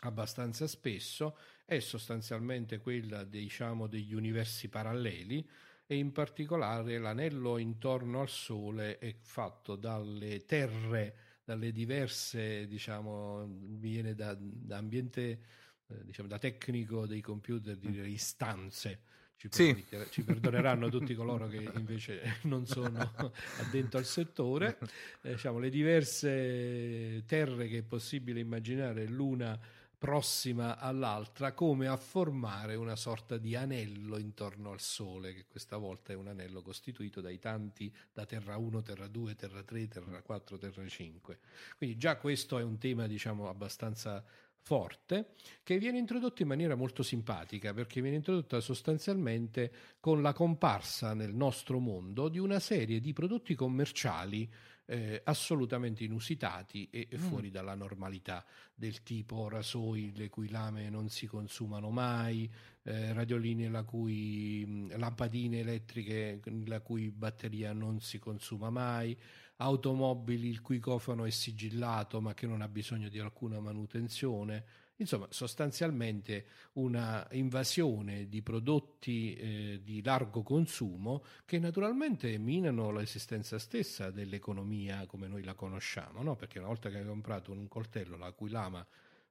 [0.02, 5.48] abbastanza spesso è sostanzialmente quella diciamo, degli universi paralleli
[5.86, 14.16] e in particolare l'anello intorno al Sole è fatto dalle terre, dalle diverse, diciamo, viene
[14.16, 15.40] da, da ambiente,
[15.88, 19.02] eh, diciamo, da tecnico dei computer, direi istanze.
[19.36, 19.86] Ci, sì.
[20.10, 23.12] ci perdoneranno tutti coloro che invece non sono
[23.60, 24.78] addentro al settore.
[25.22, 29.60] Eh, diciamo, le diverse terre che è possibile immaginare l'una
[30.04, 36.12] prossima all'altra come a formare una sorta di anello intorno al Sole, che questa volta
[36.12, 40.58] è un anello costituito dai tanti da Terra 1, Terra 2, Terra 3, Terra 4,
[40.58, 41.40] Terra 5.
[41.78, 44.22] Quindi già questo è un tema diciamo abbastanza
[44.60, 51.14] forte che viene introdotto in maniera molto simpatica perché viene introdotta sostanzialmente con la comparsa
[51.14, 54.50] nel nostro mondo di una serie di prodotti commerciali
[54.94, 57.18] eh, assolutamente inusitati e mm.
[57.18, 62.48] fuori dalla normalità, del tipo rasoi le cui lame non si consumano mai,
[62.84, 69.18] eh, radioline la cui mm, lampadine elettriche la cui batteria non si consuma mai,
[69.58, 74.64] automobili il cui cofano è sigillato ma che non ha bisogno di alcuna manutenzione
[75.04, 84.12] Insomma, sostanzialmente una invasione di prodotti eh, di largo consumo che naturalmente minano l'esistenza stessa
[84.12, 86.38] dell'economia come noi la conosciamo, no?
[86.38, 88.86] perché una volta che hai comprato un coltello la cui lama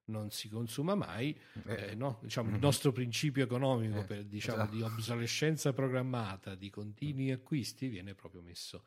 [0.05, 2.19] non si consuma mai, eh, eh, no?
[2.21, 2.57] diciamo, mm-hmm.
[2.57, 4.77] il nostro principio economico eh, per, diciamo, esatto.
[4.77, 8.83] di obsolescenza programmata, di continui acquisti, viene proprio messo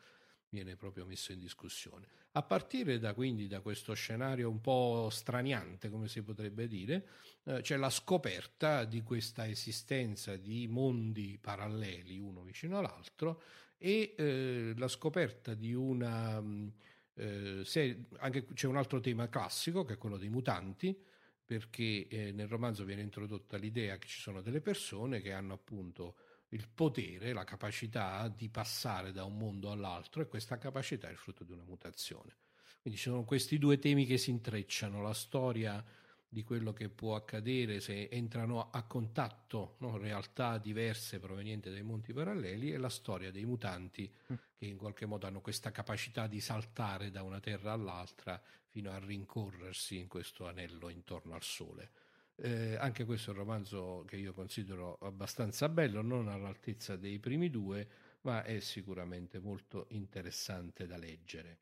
[0.56, 2.08] viene proprio messo in discussione.
[2.38, 7.08] A partire da quindi da questo scenario un po' straniante, come si potrebbe dire,
[7.46, 13.42] eh, c'è la scoperta di questa esistenza di mondi paralleli uno vicino all'altro
[13.78, 16.68] e eh, la scoperta di una mm,
[17.14, 21.02] eh, se, anche c'è un altro tema classico che è quello dei mutanti
[21.46, 26.16] perché eh, nel romanzo viene introdotta l'idea che ci sono delle persone che hanno appunto
[26.50, 31.18] il potere, la capacità di passare da un mondo all'altro e questa capacità è il
[31.18, 32.36] frutto di una mutazione.
[32.82, 35.84] Quindi ci sono questi due temi che si intrecciano, la storia
[36.28, 42.12] di quello che può accadere se entrano a contatto no, realtà diverse provenienti dai monti
[42.12, 44.36] paralleli e la storia dei mutanti mm.
[44.58, 49.00] che in qualche modo hanno questa capacità di saltare da una terra all'altra fino a
[49.00, 51.92] rincorrersi in questo anello intorno al Sole.
[52.38, 57.50] Eh, anche questo è un romanzo che io considero abbastanza bello, non all'altezza dei primi
[57.50, 57.88] due,
[58.22, 61.60] ma è sicuramente molto interessante da leggere.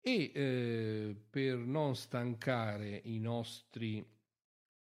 [0.00, 4.04] E eh, per non stancare i nostri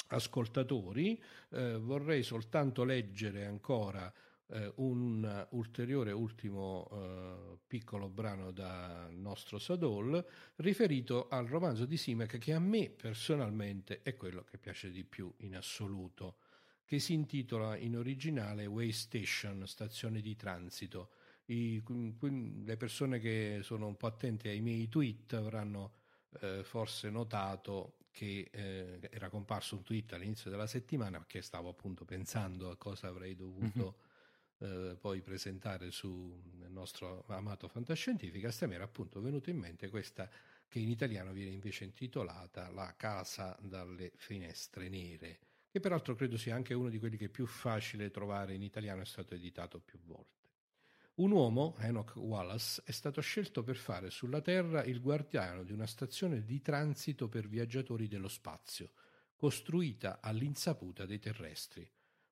[0.08, 1.20] ascoltatori,
[1.50, 4.12] eh, vorrei soltanto leggere ancora
[4.52, 10.24] eh, un ulteriore ultimo eh, piccolo brano dal nostro Sadol
[10.56, 15.32] riferito al romanzo di Simek che a me personalmente è quello che piace di più
[15.38, 16.38] in assoluto,
[16.84, 21.10] che si intitola in originale Way Station, stazione di transito.
[21.46, 21.82] I,
[22.64, 25.94] le persone che sono un po' attente ai miei tweet avranno
[26.40, 32.04] eh, forse notato che eh, era comparso un tweet all'inizio della settimana perché stavo appunto
[32.04, 34.09] pensando a cosa avrei dovuto mm-hmm.
[34.60, 36.38] Eh, poi presentare sul
[36.68, 40.28] nostro amato Fantascientificast e mi era appunto venuto in mente questa
[40.68, 45.38] che in italiano viene invece intitolata La casa dalle finestre nere,
[45.70, 49.02] che peraltro credo sia anche uno di quelli che è più facile trovare in italiano,
[49.02, 50.38] è stato editato più volte.
[51.14, 55.86] Un uomo, Enoch Wallace, è stato scelto per fare sulla Terra il guardiano di una
[55.86, 58.92] stazione di transito per viaggiatori dello spazio,
[59.36, 61.90] costruita all'insaputa dei terrestri.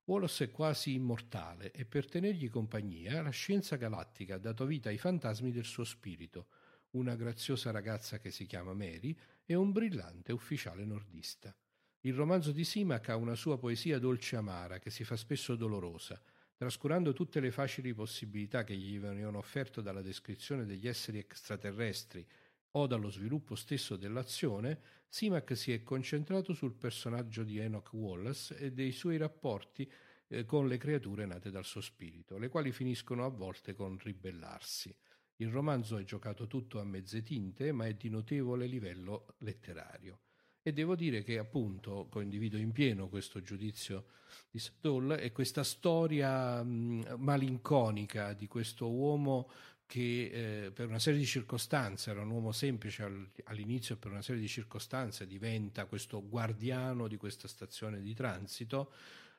[0.09, 4.96] Wallace è quasi immortale e per tenergli compagnia la scienza galattica ha dato vita ai
[4.96, 6.46] fantasmi del suo spirito,
[6.92, 11.54] una graziosa ragazza che si chiama Mary e un brillante ufficiale nordista.
[12.00, 16.18] Il romanzo di Simac ha una sua poesia dolce amara che si fa spesso dolorosa,
[16.59, 22.26] Trascurando tutte le facili possibilità che gli venivano offerte dalla descrizione degli esseri extraterrestri
[22.72, 28.72] o dallo sviluppo stesso dell'azione, Simac si è concentrato sul personaggio di Enoch Wallace e
[28.72, 29.90] dei suoi rapporti
[30.28, 34.94] eh, con le creature nate dal suo spirito, le quali finiscono a volte con ribellarsi.
[35.36, 40.20] Il romanzo è giocato tutto a mezze tinte, ma è di notevole livello letterario.
[40.60, 44.06] E devo dire che appunto condivido in pieno questo giudizio
[44.50, 49.50] di Stoll e questa storia mh, malinconica di questo uomo
[49.89, 54.11] che eh, per una serie di circostanze era un uomo semplice al, all'inizio e per
[54.11, 58.93] una serie di circostanze diventa questo guardiano di questa stazione di transito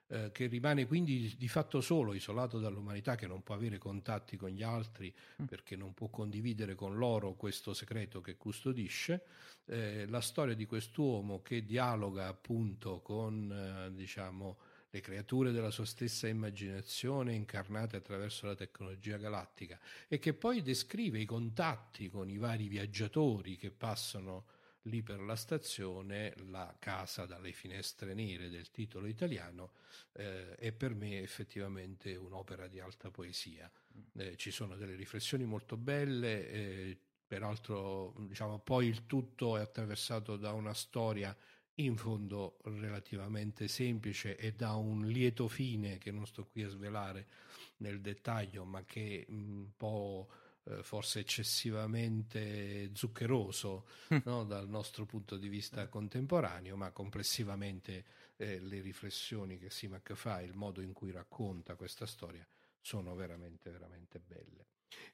[0.08, 4.50] eh, che rimane quindi di fatto solo, isolato dall'umanità, che non può avere contatti con
[4.50, 5.45] gli altri mm.
[5.45, 9.22] perché non può condividere con loro questo segreto che custodisce.
[9.66, 14.58] Eh, la storia di quest'uomo che dialoga appunto con, eh, diciamo,
[14.91, 21.19] le creature della sua stessa immaginazione incarnate attraverso la tecnologia galattica e che poi descrive
[21.19, 24.45] i contatti con i vari viaggiatori che passano
[24.83, 29.73] lì per la stazione, la casa dalle finestre nere del titolo italiano,
[30.13, 33.69] eh, è per me effettivamente un'opera di alta poesia.
[33.95, 34.19] Mm.
[34.19, 40.35] Eh, ci sono delle riflessioni molto belle, eh, peraltro diciamo, poi il tutto è attraversato
[40.35, 41.35] da una storia
[41.80, 47.27] in fondo relativamente semplice e da un lieto fine che non sto qui a svelare
[47.77, 50.30] nel dettaglio, ma che un po'
[50.65, 54.17] eh, forse eccessivamente zuccheroso mm.
[54.25, 54.43] no?
[54.43, 58.05] dal nostro punto di vista contemporaneo, ma complessivamente
[58.36, 62.45] eh, le riflessioni che Simac fa, il modo in cui racconta questa storia
[62.82, 64.65] sono veramente, veramente belle.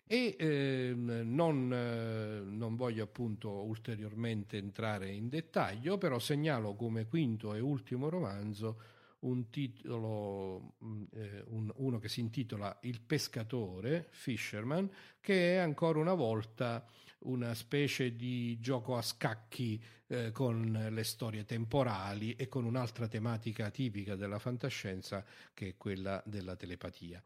[0.07, 7.55] E eh, non, eh, non, voglio appunto ulteriormente entrare in dettaglio, però segnalo come quinto
[7.55, 8.81] e ultimo romanzo
[9.19, 14.87] un titolo, mm, eh, un, uno che si intitola Il pescatore, Fisherman,
[15.19, 16.85] che è ancora una volta
[17.19, 23.71] una specie di gioco a scacchi eh, con le storie temporali e con un'altra tematica
[23.71, 27.23] tipica della fantascienza che è quella della telepatia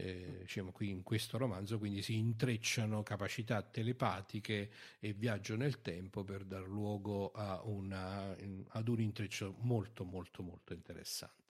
[0.00, 6.24] eh, diciamo qui in questo romanzo, quindi si intrecciano capacità telepatiche e viaggio nel tempo
[6.24, 7.32] per dar luogo
[7.64, 8.36] una,
[8.68, 11.40] ad un intreccio molto molto molto interessante.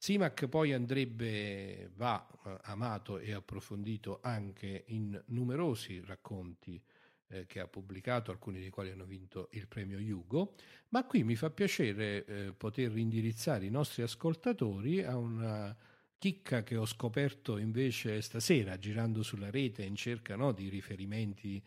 [0.00, 6.80] Simac poi andrebbe, va eh, amato e approfondito anche in numerosi racconti
[7.26, 10.54] eh, che ha pubblicato, alcuni dei quali hanno vinto il premio Hugo,
[10.90, 15.76] ma qui mi fa piacere eh, poter indirizzare i nostri ascoltatori a una
[16.18, 21.62] chicca che ho scoperto invece stasera girando sulla rete in cerca no, di riferimenti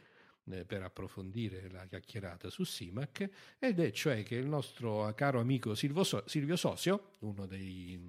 [0.49, 5.73] eh, per approfondire la chiacchierata su Simac ed è cioè che il nostro caro amico
[5.73, 7.99] Silvio, so- Silvio Sosio, uno dei,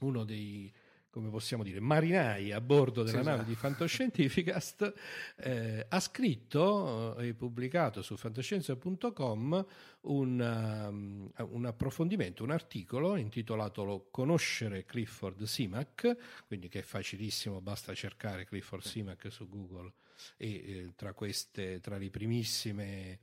[0.00, 0.72] uno dei
[1.10, 3.48] come possiamo dire, marinai a bordo della sì, nave esatto.
[3.48, 4.92] di Fantascientificast,
[5.36, 9.66] eh, ha scritto eh, e pubblicato su fantascienza.com
[10.02, 17.94] un, um, un, approfondimento, un articolo intitolato Conoscere Clifford Simac, quindi che è facilissimo, basta
[17.94, 19.92] cercare Clifford Simac su Google
[20.36, 23.18] e eh, tra queste, tra le primissime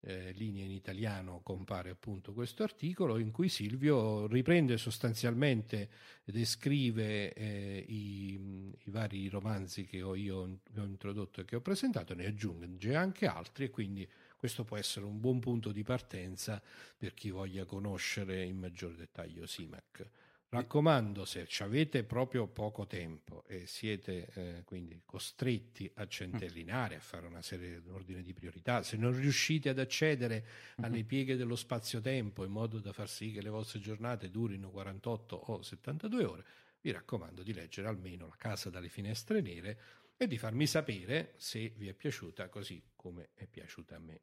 [0.00, 5.88] eh, linee in italiano compare appunto questo articolo in cui Silvio riprende sostanzialmente,
[6.24, 12.14] descrive eh, i, i, vari romanzi che ho io ho introdotto e che ho presentato,
[12.14, 16.62] ne aggiunge anche altri e quindi questo può essere un buon punto di partenza
[16.96, 20.10] per chi voglia conoscere in maggior dettaglio Simac.
[20.50, 27.26] Raccomando, se avete proprio poco tempo e siete eh, quindi costretti a centellinare, a fare
[27.26, 30.46] una serie di ordine di priorità, se non riuscite ad accedere
[30.76, 35.36] alle pieghe dello spazio-tempo in modo da far sì che le vostre giornate durino 48
[35.36, 36.44] o 72 ore,
[36.80, 39.78] vi raccomando di leggere almeno La casa dalle finestre nere
[40.16, 44.20] e di farmi sapere se vi è piaciuta così come è piaciuta a me.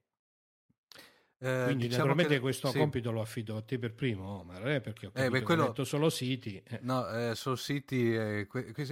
[1.38, 2.78] Eh, Quindi diciamo naturalmente che, questo sì.
[2.78, 5.66] compito lo affido a te per primo, Omar, eh, perché ho capito eh, beh, quello...
[5.66, 6.62] detto solo City.
[6.66, 6.80] Eh.
[6.82, 8.48] No, eh, solo City, eh,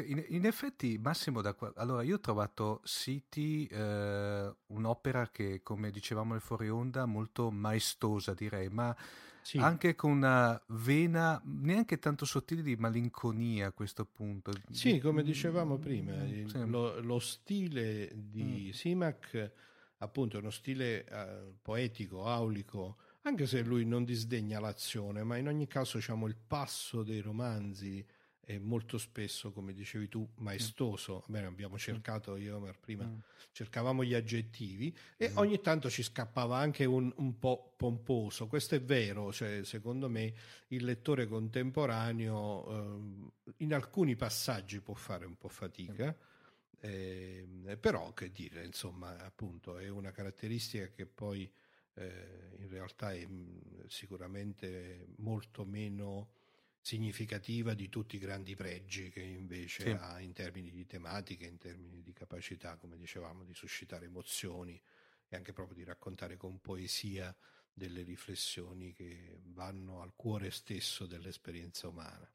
[0.06, 1.72] in, in, effetti Massimo, da qua...
[1.78, 8.34] allora io ho trovato City eh, un'opera che, come dicevamo nel fuori onda, molto maestosa
[8.34, 8.94] direi, ma
[9.42, 9.58] sì.
[9.58, 14.52] anche con una vena neanche tanto sottile di malinconia a questo punto.
[14.70, 16.46] Sì, come dicevamo prima, sì.
[16.66, 18.70] lo, lo, stile di mm.
[18.72, 19.52] Simac
[20.04, 25.68] appunto uno stile eh, poetico, aulico, anche se lui non disdegna l'azione, ma in ogni
[25.68, 28.06] caso diciamo, il passo dei romanzi
[28.46, 31.24] è molto spesso, come dicevi tu, maestoso.
[31.28, 33.18] Bene, abbiamo cercato, io e prima mm.
[33.54, 35.38] cercavamo gli aggettivi e mm.
[35.38, 38.48] ogni tanto ci scappava anche un, un, po' pomposo.
[38.48, 40.34] Questo è vero, cioè, secondo me
[40.68, 46.08] il lettore contemporaneo eh, in alcuni passaggi può fare un po' fatica.
[46.08, 46.32] Mm
[46.86, 51.50] eh, però che dire, insomma, appunto è una caratteristica che poi
[51.94, 56.32] eh, in realtà è mh, sicuramente molto meno
[56.82, 59.90] significativa di tutti i grandi pregi che invece sì.
[59.92, 64.80] ha in termini di tematiche, in termini di capacità, come dicevamo, di suscitare emozioni
[65.30, 67.34] e anche proprio di raccontare con poesia
[67.72, 72.30] delle riflessioni che vanno al cuore stesso dell'esperienza umana.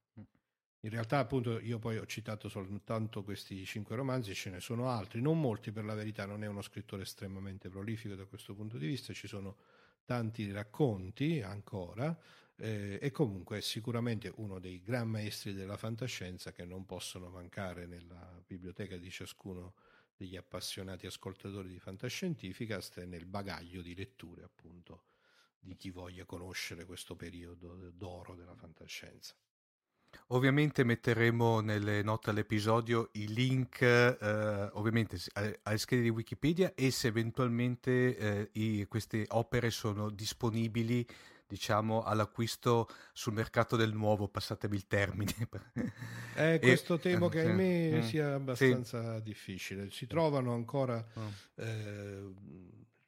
[0.82, 5.20] In realtà, appunto, io poi ho citato soltanto questi cinque romanzi, ce ne sono altri,
[5.20, 8.86] non molti per la verità, non è uno scrittore estremamente prolifico da questo punto di
[8.86, 9.56] vista, ci sono
[10.04, 12.16] tanti racconti ancora,
[12.56, 17.86] eh, e comunque è sicuramente uno dei gran maestri della fantascienza che non possono mancare
[17.86, 19.74] nella biblioteca di ciascuno
[20.16, 25.06] degli appassionati ascoltatori di fantascientifica, e nel bagaglio di letture, appunto,
[25.58, 29.34] di chi voglia conoscere questo periodo d'oro della fantascienza.
[30.28, 36.90] Ovviamente metteremo nelle note all'episodio i link, eh, ovviamente alle, alle, schede di Wikipedia e
[36.90, 41.06] se eventualmente eh, i, queste opere sono disponibili,
[41.46, 45.32] diciamo, all'acquisto sul mercato del nuovo, passatemi il termine.
[46.36, 49.22] Eh, questo e, temo che ahimè mm, sia abbastanza sì.
[49.22, 49.90] difficile.
[49.90, 51.32] Si trovano ancora oh.
[51.54, 52.34] eh,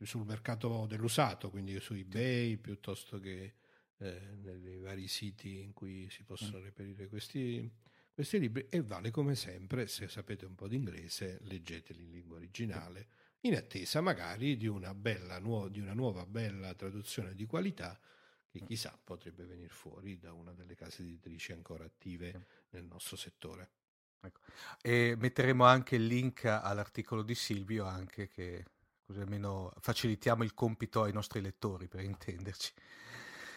[0.01, 3.57] sul mercato dell'usato, quindi su eBay piuttosto che
[4.01, 6.63] eh, nei vari siti in cui si possono mm.
[6.63, 7.71] reperire questi,
[8.13, 12.37] questi libri e vale come sempre, se sapete un po' di inglese, leggeteli in lingua
[12.37, 13.09] originale,
[13.41, 17.99] in attesa magari di una, bella, nuova, di una nuova bella traduzione di qualità
[18.49, 18.67] che mm.
[18.67, 23.71] chissà potrebbe venire fuori da una delle case editrici ancora attive nel nostro settore.
[24.23, 24.41] Ecco.
[24.83, 28.65] E metteremo anche il link all'articolo di Silvio, anche che
[29.05, 32.73] così almeno facilitiamo il compito ai nostri lettori, per intenderci.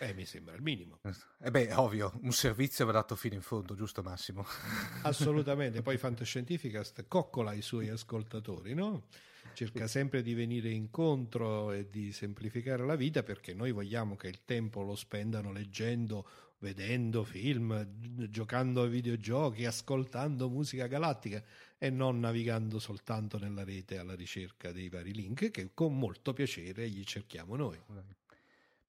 [0.03, 0.99] Eh, mi sembra il minimo.
[1.41, 4.45] Eh beh, ovvio, un servizio va dato fino in fondo, giusto Massimo?
[5.03, 9.07] Assolutamente, poi Fantascientificast coccola i suoi ascoltatori, no?
[9.53, 14.43] Cerca sempre di venire incontro e di semplificare la vita perché noi vogliamo che il
[14.43, 16.27] tempo lo spendano leggendo,
[16.59, 17.87] vedendo film,
[18.29, 21.41] giocando ai videogiochi, ascoltando musica galattica
[21.77, 26.89] e non navigando soltanto nella rete alla ricerca dei vari link che con molto piacere
[26.89, 27.79] gli cerchiamo noi.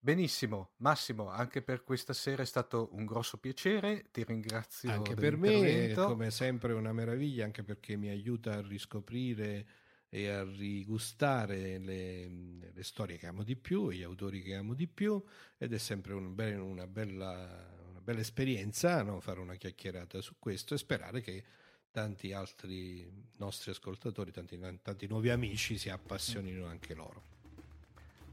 [0.05, 4.91] Benissimo, Massimo, anche per questa sera è stato un grosso piacere, ti ringrazio.
[4.91, 9.67] Anche per me è come sempre una meraviglia, anche perché mi aiuta a riscoprire
[10.11, 12.29] e a rigustare le,
[12.71, 15.25] le storie che amo di più, gli autori che amo di più
[15.57, 19.21] ed è sempre un be- una, bella, una, bella, esperienza no?
[19.21, 21.45] fare una chiacchierata su questo e sperare che
[21.91, 27.34] tanti altri nostri ascoltatori, tanti, tanti nuovi amici si appassionino anche loro.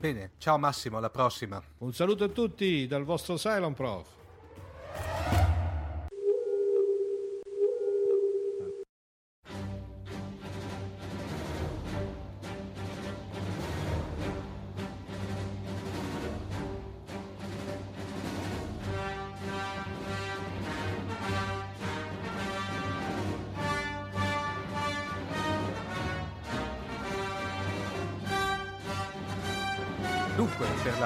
[0.02, 1.62] Bene, ciao Massimo, alla prossima.
[1.78, 5.41] Un saluto a tutti dal vostro Cylon Prof.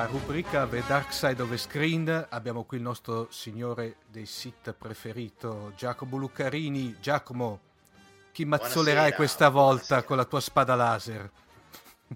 [0.07, 5.71] rubrica The Dark Side of the Screen abbiamo qui il nostro signore dei sit preferito,
[5.75, 6.97] Giacomo Luccarini.
[6.99, 7.59] Giacomo,
[8.31, 10.03] chi mazzolerai buonasera, questa volta buonasera.
[10.03, 11.31] con la tua spada laser?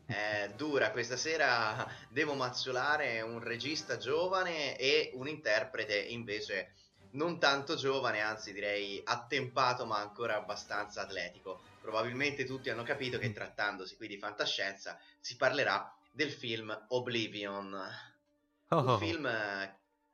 [0.05, 6.73] È dura, questa sera devo mazzolare un regista giovane e un interprete invece
[7.11, 11.61] non tanto giovane, anzi direi attempato ma ancora abbastanza atletico.
[11.81, 13.33] Probabilmente tutti hanno capito che mm.
[13.33, 17.78] trattandosi qui di fantascienza si parlerà del film Oblivion.
[18.70, 18.93] Oh.
[18.93, 19.30] Un, film,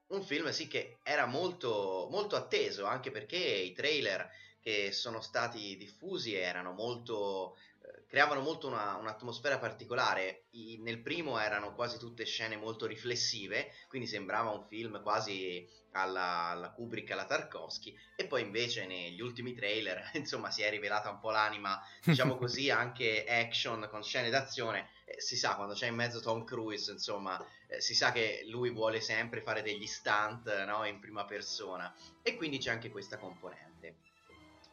[0.07, 4.29] un film sì che era molto, molto atteso, anche perché i trailer
[4.59, 10.45] che sono stati diffusi erano molto eh, creavano molto una, un'atmosfera particolare.
[10.51, 16.49] I, nel primo erano quasi tutte scene molto riflessive, quindi sembrava un film quasi alla,
[16.49, 21.19] alla Kubrick, alla Tarkovsky, e poi invece negli ultimi trailer, insomma, si è rivelata un
[21.19, 24.89] po' l'anima, diciamo così, anche action con scene d'azione.
[25.05, 28.71] Eh, si sa, quando c'è in mezzo Tom Cruise, insomma, eh, si sa che lui
[28.71, 30.83] vuole sempre fare degli stunt no?
[30.85, 31.93] in prima persona,
[32.23, 33.97] e quindi c'è anche questa componente.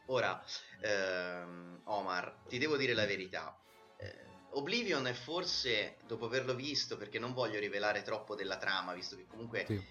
[0.07, 0.43] Ora,
[0.81, 3.57] ehm, Omar, ti devo dire la verità.
[3.97, 9.15] Eh, Oblivion è forse, dopo averlo visto, perché non voglio rivelare troppo della trama, visto
[9.15, 9.81] che comunque sì.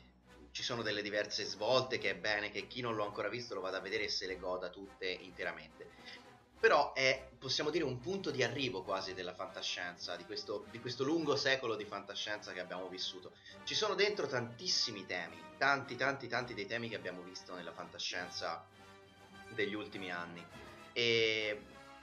[0.51, 3.61] ci sono delle diverse svolte, che è bene che chi non l'ha ancora visto lo
[3.61, 5.91] vada a vedere e se le goda tutte interamente.
[6.63, 11.03] Però è, possiamo dire, un punto di arrivo quasi della fantascienza, di questo, di questo
[11.03, 13.33] lungo secolo di fantascienza che abbiamo vissuto.
[13.65, 18.65] Ci sono dentro tantissimi temi, tanti, tanti, tanti dei temi che abbiamo visto nella fantascienza
[19.49, 20.47] degli ultimi anni.
[20.93, 21.63] E,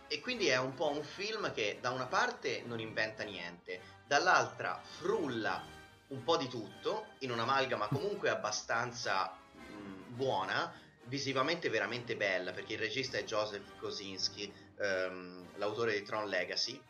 [0.09, 4.77] e quindi è un po' un film che da una parte non inventa niente, dall'altra
[4.83, 5.63] frulla
[6.07, 10.69] un po' di tutto in un'amalgama comunque abbastanza mh, buona,
[11.09, 16.81] visivamente veramente bella, perché il regista è Joseph Kosinski, ehm, l'autore di Tron Legacy,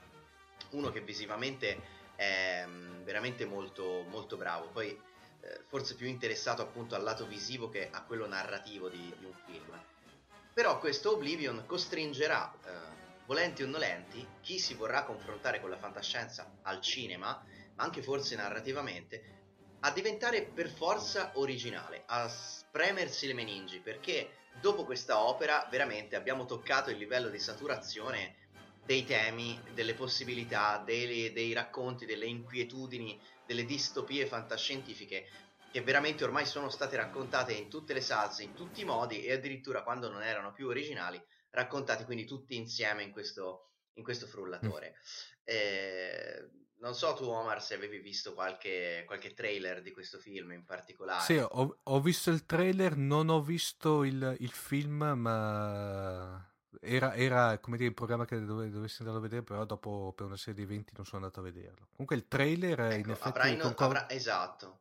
[0.72, 1.82] uno che visivamente
[2.16, 4.68] è mh, veramente molto, molto bravo.
[4.68, 9.26] Poi eh, forse più interessato appunto al lato visivo che a quello narrativo di, di
[9.26, 9.82] un film.
[10.54, 12.70] Però questo Oblivion costringerà, eh,
[13.26, 17.42] volenti o nolenti, chi si vorrà confrontare con la fantascienza al cinema,
[17.76, 19.39] ma anche forse narrativamente,
[19.82, 26.46] a diventare per forza originale, a spremersi le meningi, perché dopo questa opera veramente abbiamo
[26.46, 28.36] toccato il livello di saturazione
[28.86, 35.28] dei temi, delle possibilità, dei, dei racconti, delle inquietudini, delle distopie fantascientifiche
[35.72, 39.34] che veramente ormai sono state raccontate in tutte le salse, in tutti i modi e
[39.34, 44.96] addirittura quando non erano più originali, raccontati quindi tutti insieme in questo, in questo frullatore.
[44.96, 45.44] Mm.
[45.44, 46.50] Eh,
[46.80, 51.24] non so tu Omar se avevi visto qualche, qualche, trailer di questo film in particolare.
[51.24, 56.50] Sì, ho, ho visto il trailer, non ho visto il, il film, ma
[56.82, 60.26] era, era, come dire il programma che dove, dovessi andare a vedere, però dopo per
[60.26, 61.88] una serie di eventi non sono andato a vederlo.
[61.92, 63.28] Comunque il trailer ecco, in effetti...
[63.28, 64.80] Avrai, concord- avrà, esatto.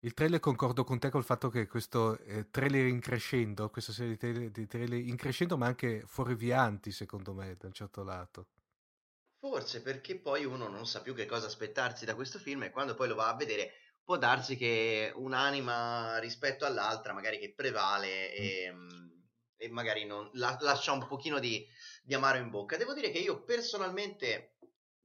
[0.00, 4.10] Il trailer concordo con te col fatto che questo eh, trailer in crescendo, questa serie
[4.10, 8.48] di trailer, di trailer in crescendo, ma anche fuorvianti secondo me da un certo lato.
[9.46, 12.94] Forse perché poi uno non sa più che cosa aspettarsi da questo film e quando
[12.94, 18.32] poi lo va a vedere può darsi che un'anima rispetto all'altra magari che prevale mm.
[18.32, 19.08] e, mm,
[19.58, 21.62] e, magari non, la, lascia un pochino di,
[22.02, 22.78] di amaro in bocca.
[22.78, 24.56] Devo dire che io personalmente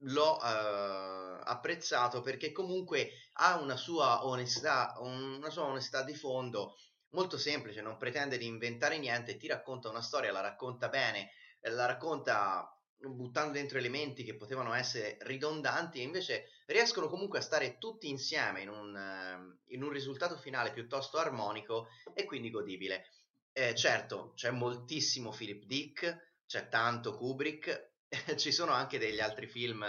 [0.04, 6.78] l'ho uh, apprezzato perché comunque ha una sua onestà, una sua onestà di fondo
[7.10, 11.30] molto semplice, non pretende di inventare niente, ti racconta una storia, la racconta bene,
[11.60, 12.74] la racconta
[13.08, 18.60] buttando dentro elementi che potevano essere ridondanti e invece riescono comunque a stare tutti insieme
[18.60, 23.06] in un, uh, in un risultato finale piuttosto armonico e quindi godibile.
[23.52, 27.94] Eh, certo, c'è moltissimo Philip Dick, c'è tanto Kubrick,
[28.36, 29.84] ci sono anche degli altri film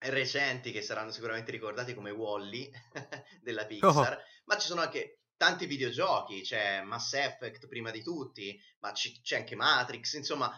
[0.00, 2.70] recenti che saranno sicuramente ricordati come Wally
[3.42, 4.22] della Pixar, oh.
[4.44, 9.38] ma ci sono anche tanti videogiochi, c'è Mass Effect prima di tutti, ma c- c'è
[9.38, 10.52] anche Matrix, insomma,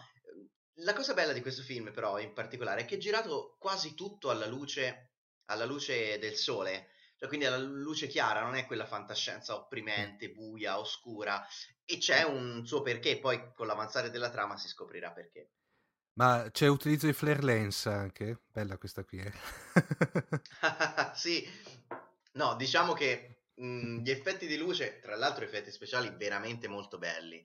[0.83, 4.29] la cosa bella di questo film però in particolare è che è girato quasi tutto
[4.29, 5.11] alla luce,
[5.45, 10.79] alla luce del sole, cioè quindi alla luce chiara, non è quella fantascienza opprimente, buia,
[10.79, 11.45] oscura,
[11.85, 15.51] e c'è un suo perché, poi con l'avanzare della trama si scoprirà perché.
[16.13, 18.41] Ma c'è utilizzo di flare lens anche?
[18.47, 19.31] Bella questa qui, eh?
[21.15, 21.47] sì,
[22.33, 26.97] no, diciamo che mh, mhmm, gli effetti di luce, tra l'altro effetti speciali veramente molto
[26.97, 27.39] belli.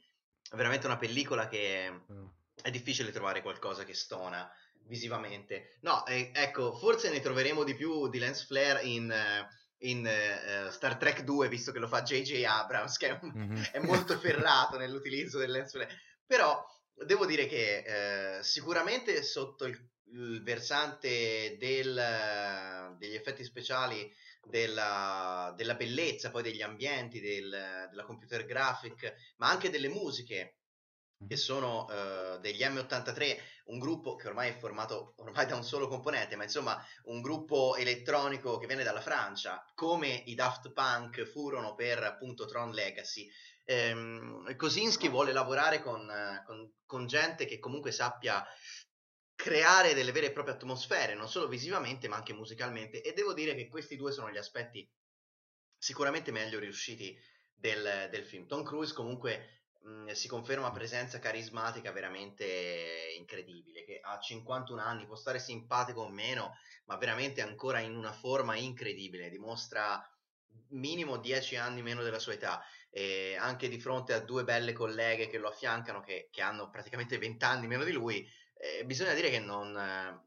[0.49, 2.27] È veramente una pellicola che mm.
[2.63, 4.51] È difficile trovare qualcosa che stona
[4.87, 5.79] visivamente.
[5.81, 9.13] No, eh, ecco, forse ne troveremo di più di lens flare in...
[9.79, 12.45] in uh, Star Trek 2, visto che lo fa J.J.
[12.45, 13.63] Abrams, che è, un, mm-hmm.
[13.73, 15.95] è molto ferrato nell'utilizzo del lens flare.
[16.25, 16.65] Però
[17.05, 19.79] devo dire che eh, sicuramente sotto il,
[20.13, 24.11] il versante del, degli effetti speciali,
[24.43, 30.59] della, della, bellezza, poi degli ambienti, del, della computer graphic, ma anche delle musiche
[31.27, 35.89] che sono uh, degli M83, un gruppo che ormai è formato ormai da un solo
[35.89, 41.75] componente, ma insomma un gruppo elettronico che viene dalla Francia, come i Daft Punk furono
[41.75, 43.29] per appunto Tron Legacy,
[43.65, 46.11] ehm, Kosinski vuole lavorare con,
[46.45, 48.45] con, con gente che comunque sappia
[49.35, 53.55] creare delle vere e proprie atmosfere, non solo visivamente ma anche musicalmente e devo dire
[53.55, 54.89] che questi due sono gli aspetti
[55.79, 57.17] sicuramente meglio riusciti
[57.55, 58.47] del, del film.
[58.47, 59.66] Tom Cruise comunque
[60.13, 66.57] si conferma presenza carismatica veramente incredibile, che a 51 anni può stare simpatico o meno,
[66.87, 70.03] ma veramente ancora in una forma incredibile, dimostra
[70.71, 75.29] minimo 10 anni meno della sua età, e anche di fronte a due belle colleghe
[75.29, 78.27] che lo affiancano, che, che hanno praticamente 20 anni meno di lui,
[78.59, 79.73] eh, bisogna dire che non,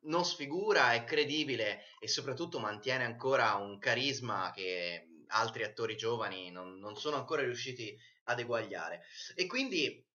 [0.01, 6.77] non, sfigura, è credibile e soprattutto mantiene ancora un carisma che altri attori giovani non,
[6.79, 7.97] non sono ancora riusciti
[8.29, 9.03] ad eguagliare.
[9.35, 10.05] E quindi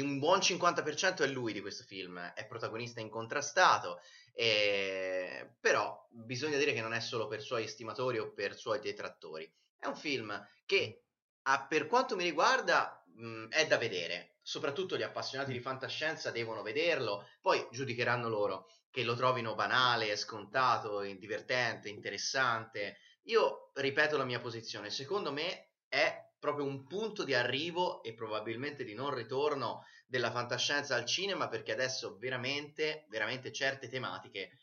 [0.00, 4.00] un buon 50% è lui di questo film, è protagonista incontrastato,
[4.32, 9.52] eh, però bisogna dire che non è solo per suoi estimatori o per suoi detrattori,
[9.76, 11.02] è un film che
[11.42, 16.62] a, per quanto mi riguarda mh, è da vedere, soprattutto gli appassionati di fantascienza devono
[16.62, 22.98] vederlo, poi giudicheranno loro che lo trovino banale, scontato, divertente, interessante.
[23.24, 28.82] Io ripeto la mia posizione, secondo me è proprio un punto di arrivo e probabilmente
[28.82, 34.58] di non ritorno della fantascienza al cinema perché adesso veramente, veramente certe tematiche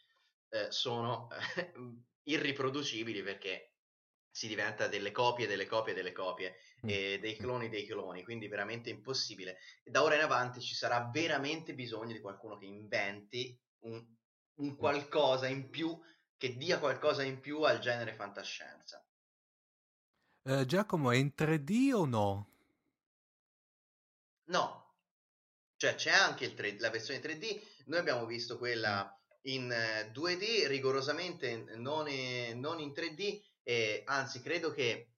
[0.50, 1.72] eh, sono eh,
[2.28, 3.72] irriproducibili perché
[4.30, 6.90] si diventa delle copie delle copie delle copie mm.
[6.90, 9.58] e dei cloni dei cloni, quindi veramente impossibile.
[9.84, 14.04] Da ora in avanti ci sarà veramente bisogno di qualcuno che inventi un,
[14.56, 15.98] un qualcosa in più,
[16.36, 19.07] che dia qualcosa in più al genere fantascienza.
[20.48, 22.48] Uh, Giacomo, è in 3D o no?
[24.46, 24.94] No,
[25.76, 29.52] cioè c'è anche 3D, la versione 3D, noi abbiamo visto quella mm.
[29.52, 29.68] in
[30.14, 35.16] 2D, eh, rigorosamente non, è, non in 3D, e anzi credo che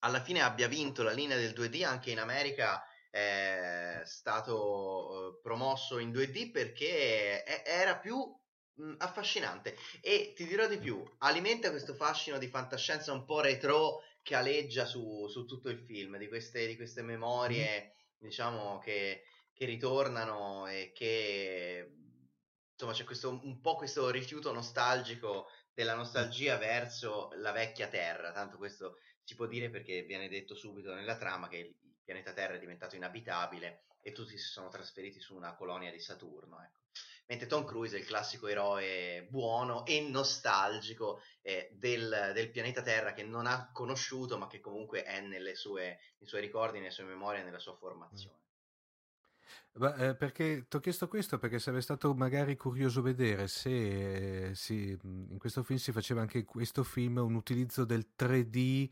[0.00, 5.96] alla fine abbia vinto la linea del 2D anche in America è stato eh, promosso
[5.96, 8.30] in 2D perché era più
[8.74, 14.02] mh, affascinante e ti dirò di più alimenta questo fascino di fantascienza un po' retro
[14.22, 18.26] che aleggia su, su tutto il film di queste, di queste memorie mm.
[18.26, 21.92] diciamo che, che ritornano e che
[22.72, 28.56] insomma c'è questo, un po' questo rifiuto nostalgico della nostalgia verso la vecchia Terra, tanto
[28.56, 32.58] questo si può dire perché viene detto subito nella trama che il pianeta Terra è
[32.58, 36.60] diventato inabitabile e tutti si sono trasferiti su una colonia di Saturno.
[36.62, 36.79] Ecco.
[37.30, 43.12] Mentre Tom Cruise è il classico eroe buono e nostalgico eh, del, del, pianeta Terra
[43.12, 45.22] che non ha conosciuto ma che comunque è
[45.54, 48.38] sue, nei suoi ricordi, nelle sue memorie, nella sua formazione.
[49.74, 54.54] Ma, eh, perché ti ho chiesto questo perché sarebbe stato magari curioso vedere se eh,
[54.56, 58.88] si, in questo film si faceva anche questo film un utilizzo del 3D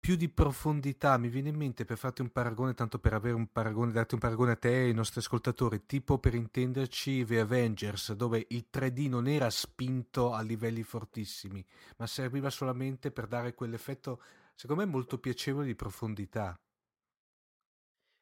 [0.00, 1.16] più di profondità.
[1.18, 4.20] Mi viene in mente per farti un paragone, tanto per avere un paragone, darti un
[4.20, 9.08] paragone a te e ai nostri ascoltatori, tipo per intenderci The Avengers, dove il 3D
[9.08, 11.64] non era spinto a livelli fortissimi,
[11.96, 14.22] ma serviva solamente per dare quell'effetto,
[14.54, 16.58] secondo me, molto piacevole di profondità.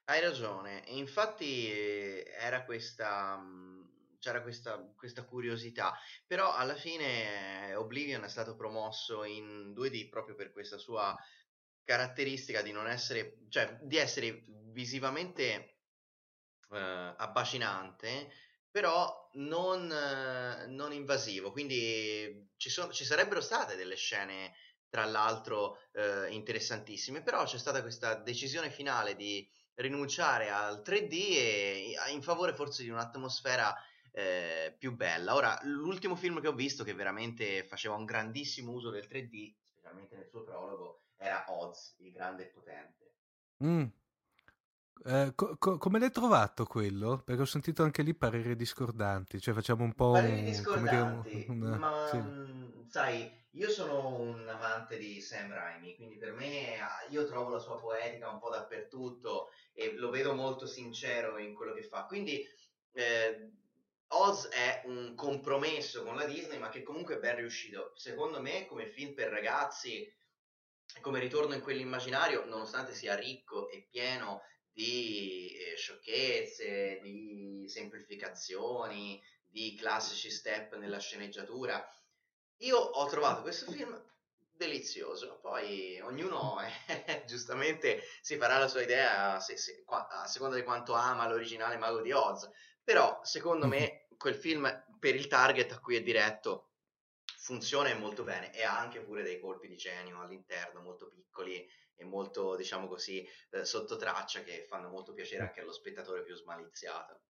[0.09, 3.77] Hai ragione, infatti eh, era questa, mhmm,
[4.21, 5.97] c'era questa, questa curiosità,
[6.27, 11.17] però alla fine Oblivion è stato promosso in 2D proprio per questa sua
[11.87, 15.79] caratteristica di non essere, cioè di essere visivamente
[16.71, 18.31] eh, abbacinante,
[18.71, 24.55] però non, eh, non invasivo, quindi ci, sono, ci sarebbero state delle scene
[24.89, 31.95] tra l'altro eh, interessantissime, però c'è stata questa decisione finale di rinunciare al 3D e
[32.11, 33.75] in favore forse di un'atmosfera
[34.11, 35.35] eh, più bella.
[35.35, 40.17] Ora, l'ultimo film che ho visto che veramente faceva un grandissimo uso del 3D, specialmente
[40.17, 43.13] nel suo prologo, era Oz, il grande e potente.
[43.63, 43.87] Mm.
[45.05, 47.23] Eh, co- co- come l'hai trovato quello?
[47.25, 51.79] Perché ho sentito anche lì pareri discordanti, cioè facciamo un po' pareri discordanti, un, una...
[51.79, 52.17] ma sì.
[52.19, 57.51] mh, sai, io sono un amante di Sam Raimi, quindi per me ah, io trovo
[57.51, 62.07] la sua poetica un po' dappertutto e lo vedo molto sincero in quello che fa.
[62.07, 62.45] Quindi
[62.93, 63.51] eh,
[64.09, 67.93] Oz è un compromesso con la Disney, ma che comunque è ben riuscito.
[67.95, 70.11] Secondo me, come film per ragazzi,
[71.01, 74.43] come ritorno in quell'immaginario, nonostante sia ricco e pieno
[74.73, 81.83] di eh, sciocchezze, di semplificazioni, di classici step nella sceneggiatura,
[82.59, 83.99] io ho trovato questo film
[84.51, 85.39] delizioso.
[85.41, 90.93] Poi ognuno eh, giustamente si farà la sua idea se, se, a seconda di quanto
[90.95, 92.49] ama l'originale Mago di Oz.
[92.83, 96.71] Però secondo me quel film per il target a cui è diretto
[97.47, 102.05] funziona molto bene e ha anche pure dei colpi di genio all'interno molto piccoli e
[102.05, 107.21] molto diciamo così eh, sotto traccia che fanno molto piacere anche allo spettatore più smaliziato.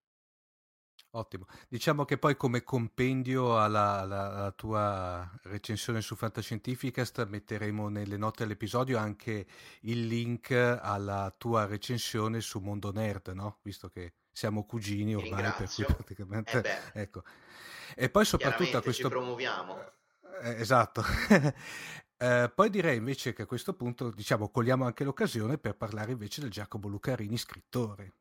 [1.10, 1.44] Ottimo.
[1.68, 8.44] Diciamo che poi come compendio alla, alla, alla, tua recensione su Fantascientificast metteremo nelle note
[8.44, 9.46] dell'episodio anche
[9.82, 13.58] il link alla tua recensione su Mondo Nerd, no?
[13.62, 16.62] Visto che siamo cugini ormai, per cui praticamente...
[16.94, 17.22] Eh ecco.
[17.94, 19.04] E poi soprattutto a questo...
[19.04, 19.95] ci promuoviamo.
[20.42, 21.02] Eh, esatto.
[22.18, 26.40] eh, poi direi invece che a questo punto, diciamo, cogliamo anche l'occasione per parlare invece
[26.40, 28.14] del Giacomo Lucarini, scrittore.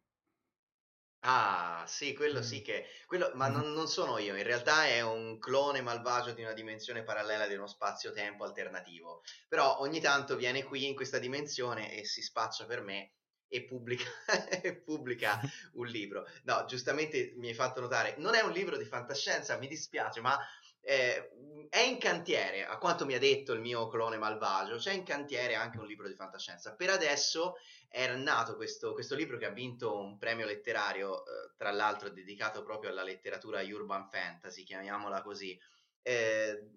[1.27, 2.85] Ah, sì, quello sì che...
[3.07, 7.03] Quello, ma non, non sono io, in realtà è un clone malvagio di una dimensione
[7.03, 9.23] parallela di uno spazio-tempo alternativo.
[9.47, 13.13] Però ogni tanto viene qui in questa dimensione e si spaccia per me
[13.47, 14.05] e pubblica,
[14.61, 15.39] e pubblica
[15.73, 16.27] un libro.
[16.43, 20.37] No, giustamente mi hai fatto notare, non è un libro di fantascienza, mi dispiace, ma
[20.85, 21.31] eh,
[21.69, 25.55] è in cantiere, a quanto mi ha detto il mio clone malvagio, c'è in cantiere
[25.55, 26.75] anche un libro di fantascienza.
[26.75, 27.55] Per adesso
[27.89, 32.63] era nato questo, questo libro che ha vinto un premio letterario, eh, tra l'altro dedicato
[32.63, 35.59] proprio alla letteratura urban fantasy, chiamiamola così.
[36.01, 36.69] Eh,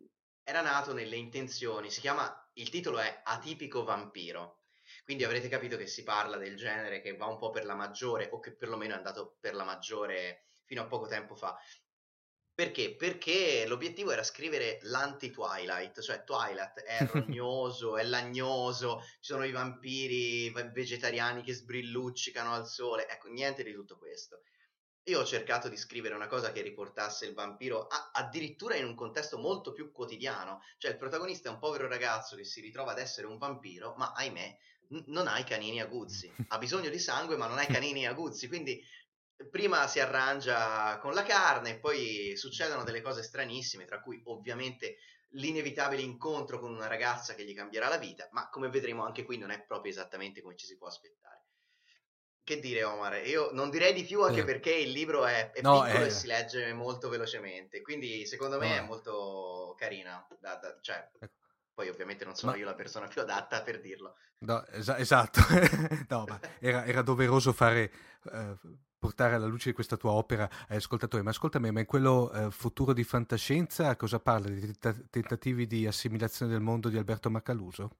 [0.42, 4.62] era nato nelle intenzioni, si chiama, il titolo è Atipico vampiro.
[5.04, 8.30] Quindi avrete capito che si parla del genere che va un po' per la maggiore,
[8.32, 11.58] o che perlomeno è andato per la maggiore fino a poco tempo fa.
[12.58, 12.96] Perché?
[12.96, 20.50] Perché l'obiettivo era scrivere l'anti-Twilight, cioè Twilight è rognoso, è lagnoso, ci sono i vampiri
[20.50, 24.42] vegetariani che sbrilluccicano al sole, ecco, niente di tutto questo.
[25.04, 28.96] Io ho cercato di scrivere una cosa che riportasse il vampiro a, addirittura in un
[28.96, 32.98] contesto molto più quotidiano, cioè il protagonista è un povero ragazzo che si ritrova ad
[32.98, 37.36] essere un vampiro, ma ahimè n- non ha i canini aguzzi, ha bisogno di sangue
[37.36, 38.82] ma non ha i canini aguzzi, quindi
[39.50, 44.96] prima si arrangia con la carne, poi succedono delle cose stranissime, tra cui ovviamente
[45.32, 49.38] l'inevitabile incontro con una ragazza che gli cambierà la vita, ma come vedremo anche qui
[49.38, 51.44] non è proprio esattamente come ci si può aspettare.
[52.42, 53.26] Che dire Omar?
[53.26, 54.44] Io non direi di più anche eh.
[54.44, 56.06] perché il libro è, è no, piccolo eh.
[56.06, 58.74] e si legge molto velocemente, quindi secondo me no.
[58.74, 60.26] è molto carina.
[60.40, 61.34] Da, da, cioè, ecco.
[61.74, 62.58] poi ovviamente non sono ma...
[62.58, 64.16] io la persona più adatta per dirlo.
[64.38, 65.40] No, es- esatto,
[66.08, 67.92] no, ma era, era doveroso fare...
[68.24, 68.56] Uh,
[68.98, 71.22] portare alla luce questa tua opera agli ascoltatori.
[71.22, 74.48] Ma ascoltami, ma in quello eh, futuro di fantascienza cosa parla?
[74.48, 74.76] Di
[75.10, 77.96] tentativi di assimilazione del mondo di Alberto Macaluso?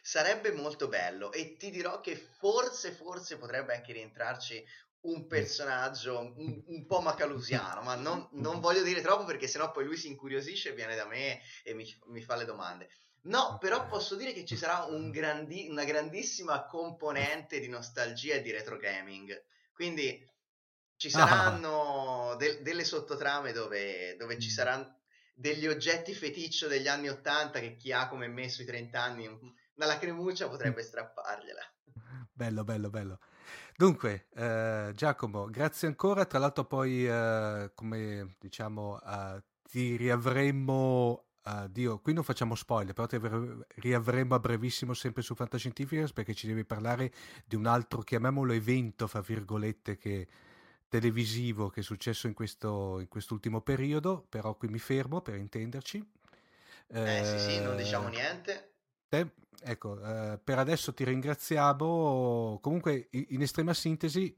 [0.00, 4.64] Sarebbe molto bello e ti dirò che forse, forse potrebbe anche rientrarci
[5.02, 9.84] un personaggio un, un po' macalusiano, ma non, non, voglio dire troppo perché sennò poi
[9.84, 12.88] lui si incuriosisce e viene da me e mi, mi fa le domande.
[13.22, 18.42] No, però posso dire che ci sarà un grandi, una grandissima componente di nostalgia e
[18.42, 19.44] di retro gaming.
[19.76, 20.26] Quindi
[20.96, 22.36] ci saranno ah.
[22.36, 25.00] de- delle sottotrame dove, dove ci saranno
[25.34, 29.86] degli oggetti feticcio degli anni 80 che chi ha come me sui 30 anni una
[29.86, 31.60] lacrimuccia potrebbe strappargliela.
[32.32, 33.18] Bello, bello, bello.
[33.76, 36.26] Dunque, eh, Giacomo, grazie ancora.
[36.26, 42.92] Tra l'altro, poi, eh, come diciamo, eh, ti riavremo Uh, Dio, qui non facciamo spoiler,
[42.92, 43.20] però ti
[43.76, 47.12] riavremo a brevissimo sempre su Fantascientificas perché ci devi parlare
[47.44, 50.26] di un altro, chiamiamolo evento, fra virgolette, che,
[50.88, 56.04] televisivo che è successo in, questo, in quest'ultimo periodo, però qui mi fermo per intenderci.
[56.88, 58.72] Eh, eh sì, sì, non diciamo niente.
[59.08, 59.30] Te,
[59.62, 62.58] ecco, eh, per adesso ti ringraziamo.
[62.60, 64.34] Comunque, in estrema sintesi,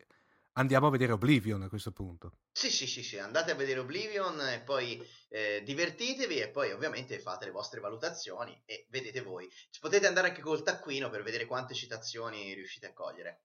[0.58, 2.32] andiamo a vedere Oblivion a questo punto.
[2.52, 7.18] Sì, sì, sì, sì, andate a vedere Oblivion e poi eh, divertitevi e poi ovviamente
[7.20, 9.48] fate le vostre valutazioni e vedete voi.
[9.80, 13.42] Potete andare anche col taccuino per vedere quante citazioni riuscite a cogliere.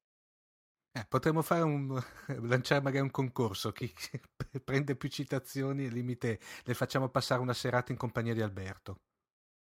[0.91, 1.99] Eh, potremmo fare un,
[2.47, 3.91] lanciare magari un concorso, chi
[4.63, 9.01] prende più citazioni, limite le facciamo passare una serata in compagnia di Alberto.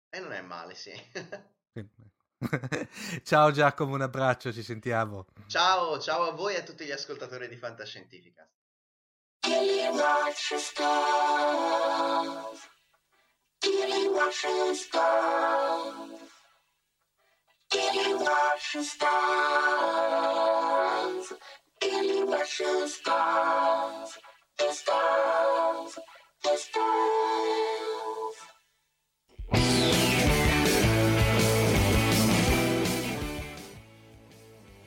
[0.10, 0.92] E non è male, sì.
[3.24, 5.26] ciao Giacomo, un abbraccio, ci sentiamo.
[5.48, 8.48] Ciao, ciao a voi e a tutti gli ascoltatori di Fantascientifica.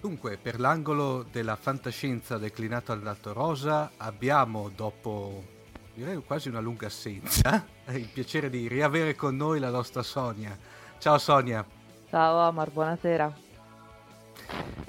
[0.08, 5.44] Dunque, per l'angolo della fantascienza declinato al lato rosa abbiamo, dopo
[5.92, 10.56] direi quasi una lunga assenza, il piacere di riavere con noi la nostra Sonia.
[10.96, 11.62] Ciao Sonia.
[12.08, 13.36] Ciao Amar, buonasera.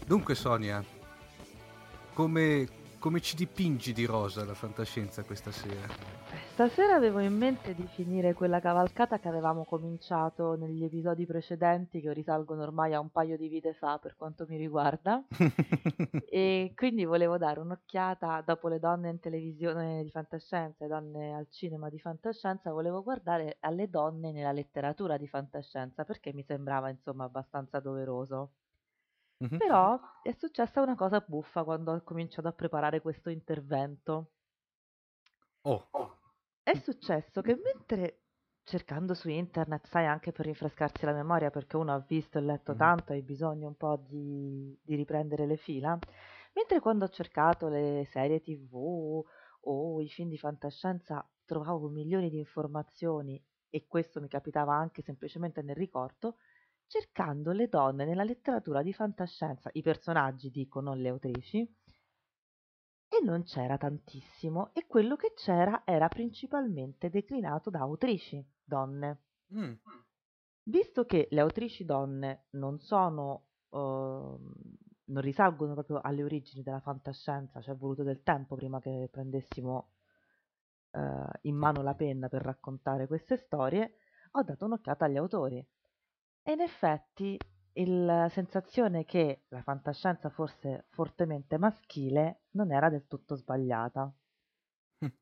[0.06, 0.82] Dunque Sonia,
[2.14, 2.68] come
[3.00, 5.88] come ci dipingi di rosa la fantascienza questa sera?
[6.52, 12.12] Stasera avevo in mente di finire quella cavalcata che avevamo cominciato negli episodi precedenti, che
[12.12, 15.24] risalgono ormai a un paio di vite fa per quanto mi riguarda.
[16.30, 21.48] e quindi volevo dare un'occhiata, dopo le donne in televisione di fantascienza, le donne al
[21.50, 27.24] cinema di fantascienza, volevo guardare alle donne nella letteratura di fantascienza, perché mi sembrava insomma
[27.24, 28.52] abbastanza doveroso.
[29.44, 29.58] Mm-hmm.
[29.58, 34.32] Però è successa una cosa buffa quando ho cominciato a preparare questo intervento.
[35.62, 35.90] Oh.
[36.62, 38.24] È successo che mentre
[38.64, 42.76] cercando su internet, sai, anche per rinfrescarsi la memoria, perché uno ha visto e letto
[42.76, 45.98] tanto e hai bisogno un po' di, di riprendere le fila,
[46.54, 49.24] mentre quando ho cercato le serie tv
[49.62, 55.64] o i film di fantascienza trovavo milioni di informazioni e questo mi capitava anche semplicemente
[55.64, 56.38] nel ricordo,
[56.90, 63.44] cercando le donne nella letteratura di fantascienza, i personaggi dico, non le autrici, e non
[63.44, 69.22] c'era tantissimo, e quello che c'era era principalmente declinato da autrici donne.
[69.54, 69.74] Mm.
[70.64, 77.62] Visto che le autrici donne non sono, uh, non risalgono proprio alle origini della fantascienza,
[77.62, 79.92] ci è voluto del tempo prima che prendessimo
[80.92, 83.98] uh, in mano la penna per raccontare queste storie,
[84.32, 85.64] ho dato un'occhiata agli autori
[86.44, 87.38] e in effetti
[87.86, 94.12] la sensazione che la fantascienza fosse fortemente maschile non era del tutto sbagliata.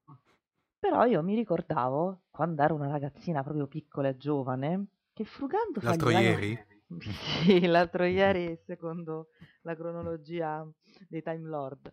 [0.79, 6.09] Però io mi ricordavo, quando ero una ragazzina proprio piccola e giovane, che frugando L'altro
[6.11, 6.65] ieri?
[7.43, 9.29] sì, l'altro ieri, secondo
[9.61, 10.65] la cronologia
[11.09, 11.91] dei Time Lord.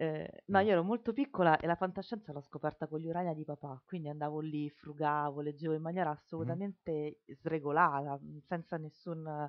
[0.00, 3.44] Eh, no, io ero molto piccola e la fantascienza l'ho scoperta con gli Urania di
[3.44, 7.34] papà, quindi andavo lì, frugavo, leggevo in maniera assolutamente mm.
[7.34, 9.46] sregolata, senza nessun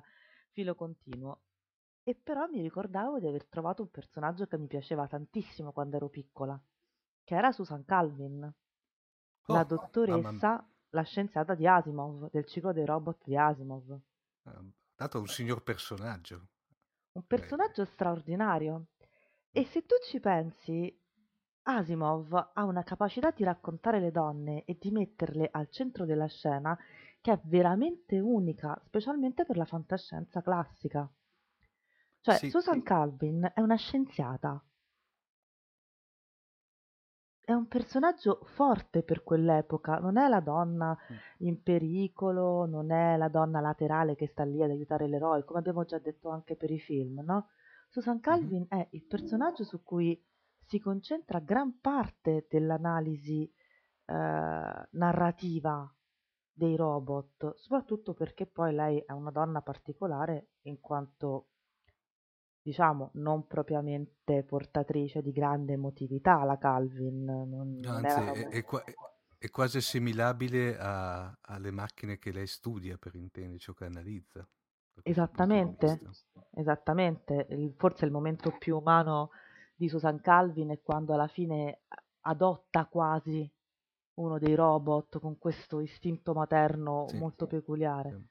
[0.50, 1.40] filo continuo.
[2.02, 6.10] E però mi ricordavo di aver trovato un personaggio che mi piaceva tantissimo quando ero
[6.10, 6.62] piccola,
[7.24, 13.24] che era Susan Calvin, oh, la dottoressa, la scienziata di Asimov, del ciclo dei robot
[13.24, 13.98] di Asimov.
[14.42, 14.62] Ah,
[14.96, 16.48] dato un signor personaggio.
[17.12, 18.88] Un personaggio straordinario
[19.52, 20.98] e se tu ci pensi,
[21.64, 26.76] Asimov ha una capacità di raccontare le donne e di metterle al centro della scena
[27.20, 31.08] che è veramente unica, specialmente per la fantascienza classica.
[32.20, 32.82] Cioè, sì, Susan sì.
[32.82, 34.64] Calvin è una scienziata.
[37.44, 41.16] È un personaggio forte per quell'epoca, non è la donna mm.
[41.46, 45.84] in pericolo, non è la donna laterale che sta lì ad aiutare l'eroe, come abbiamo
[45.84, 47.48] già detto anche per i film, no?
[47.92, 50.18] Susan Calvin è il personaggio su cui
[50.64, 55.94] si concentra gran parte dell'analisi eh, narrativa
[56.50, 61.48] dei robot, soprattutto perché poi lei è una donna particolare in quanto
[62.62, 68.82] diciamo non propriamente portatrice di grande emotività la Calvin non, anzi non è, è, qua,
[69.36, 74.48] è, quasi assimilabile a, alle macchine che lei studia per intenderci o che analizza
[75.02, 76.00] Esattamente,
[76.54, 77.46] esattamente.
[77.50, 79.30] Il- forse il momento più umano
[79.74, 81.80] di Susan Calvin è quando alla fine
[82.20, 83.50] adotta quasi
[84.14, 88.22] uno dei robot con questo istinto materno Sì, molto peculiare.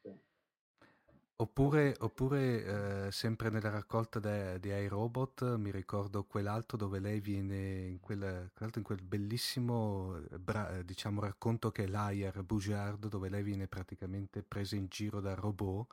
[1.37, 7.87] Oppure, oppure eh, sempre nella raccolta de- di iRobot mi ricordo quell'altro dove lei viene
[7.87, 13.29] in quel, in quel bellissimo eh, bra- eh, diciamo, racconto che è l'Ayer Boujard dove
[13.29, 15.87] lei viene praticamente presa in giro dal robot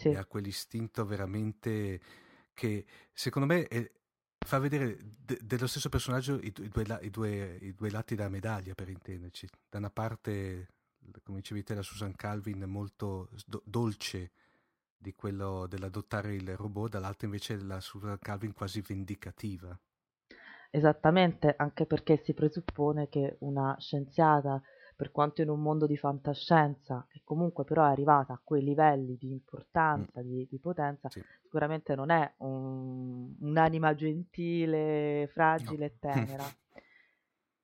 [0.00, 0.08] sì.
[0.08, 2.00] e ha quell'istinto veramente
[2.54, 3.90] che secondo me è,
[4.38, 8.14] fa vedere de- dello stesso personaggio i, i, due la- i, due, i, due lati
[8.14, 9.46] della medaglia per intenderci.
[9.68, 10.68] Da una parte,
[11.22, 14.32] come dicevi te, la Susan Calvin molto do- dolce
[14.96, 19.78] di quello dell'adottare il robot, dall'altra invece la Susan Calvin quasi vendicativa.
[20.70, 24.62] Esattamente, anche perché si presuppone che una scienziata
[25.00, 29.16] per quanto in un mondo di fantascienza, che comunque però è arrivata a quei livelli
[29.16, 30.22] di importanza, mm.
[30.22, 31.24] di, di, potenza, sì.
[31.40, 35.84] sicuramente non è un, un'anima gentile, fragile no.
[35.86, 36.44] e tenera.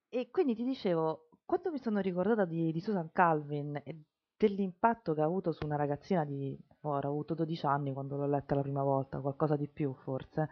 [0.08, 5.20] e quindi ti dicevo, quando mi sono ricordata di, di, Susan Calvin e dell'impatto che
[5.20, 8.62] ha avuto su una ragazzina di, ora ho avuto 12 anni quando l'ho letta la
[8.62, 10.48] prima volta, qualcosa di più forse,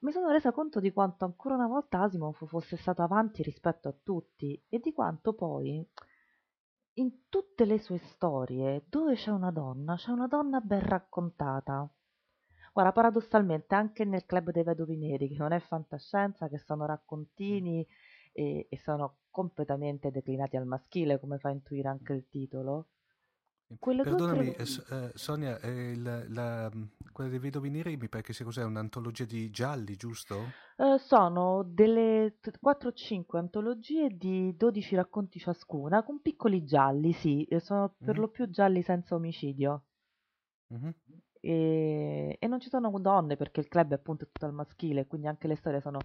[0.00, 3.94] mi sono resa conto di quanto ancora una volta Asimov fosse stato avanti rispetto a
[4.02, 5.86] tutti e di quanto poi
[6.94, 11.88] in tutte le sue storie dove c'è una donna, c'è una donna ben raccontata.
[12.72, 17.86] Guarda, paradossalmente anche nel Club dei Vedovi Neri, che non è fantascienza, che sono raccontini
[18.32, 22.88] e, e sono completamente declinati al maschile, come fa intuire anche il titolo,
[23.78, 24.56] quelle Perdonami, due...
[24.56, 26.70] eh, Sonia, eh, il, la,
[27.20, 30.54] quella dei Vedovi Neri mi pare che sia cos'è, un'antologia di gialli, giusto?
[30.76, 37.46] Eh, sono delle 4 o 5 antologie di 12 racconti ciascuna, con piccoli gialli, sì,
[37.58, 38.18] sono per Mhm.
[38.18, 39.84] lo più gialli senza omicidio.
[40.70, 40.90] Mhm.
[41.42, 45.26] E, e non ci sono donne perché il club è appunto tutto al maschile, quindi
[45.26, 45.98] anche le storie sono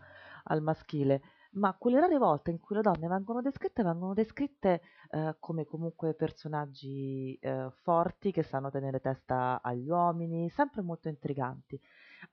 [0.46, 1.22] al maschile.
[1.56, 6.14] Ma quelle rare volte in cui le donne vengono descritte, vengono descritte eh, come comunque
[6.14, 11.80] personaggi eh, forti che sanno tenere testa agli uomini, sempre molto intriganti.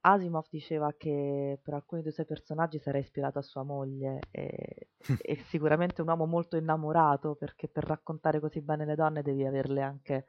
[0.01, 4.89] Asimov diceva che per alcuni dei suoi personaggi era ispirato a sua moglie e,
[5.23, 9.83] e sicuramente un uomo molto innamorato perché per raccontare così bene le donne devi averle
[9.83, 10.27] anche,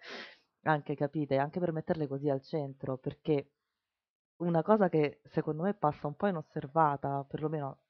[0.64, 3.54] anche capite, anche per metterle così al centro, perché
[4.38, 7.83] una cosa che secondo me passa un po' inosservata, perlomeno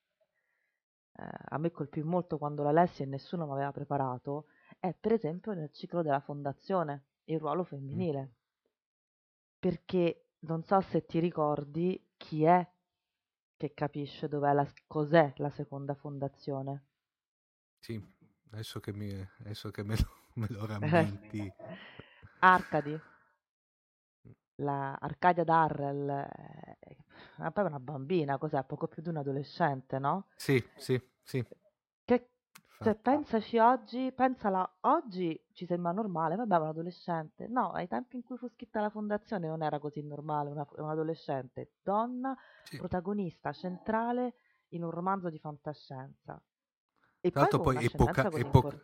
[1.16, 4.46] a me colpì molto quando la lessi e nessuno mi aveva preparato,
[4.80, 8.34] è per esempio nel ciclo della fondazione, il ruolo femminile.
[9.60, 12.68] Perché non so se ti ricordi chi è
[13.56, 16.86] che capisce dov'è la, cos'è la seconda fondazione.
[17.80, 18.02] Sì,
[18.52, 19.10] adesso che, mi,
[19.40, 21.52] adesso che me, lo, me lo rammenti.
[22.40, 23.00] Arcadi.
[24.58, 26.98] La Arcadia Darrell è
[27.38, 28.64] è poi una bambina, cos'è?
[28.64, 30.28] Poco più di un adolescente, no?
[30.36, 31.44] Sì, sì, sì.
[32.06, 32.30] Che
[32.80, 37.48] cioè, pensaci oggi, pensala oggi ci sembra normale, vabbè, un adolescente.
[37.48, 40.90] No, ai tempi in cui fu scritta la fondazione non era così normale, una, un
[40.90, 42.36] adolescente, donna,
[42.78, 44.36] protagonista centrale
[44.70, 46.42] in un romanzo di fantascienza.
[47.22, 48.82] E Tra l'altro poi un'ascendenza epoca, epoca-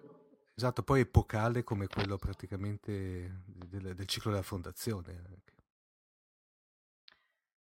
[0.55, 5.23] esatto, poi epocale come quello praticamente del, del ciclo della fondazione.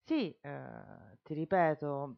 [0.05, 2.17] Sì, eh, ti ripeto,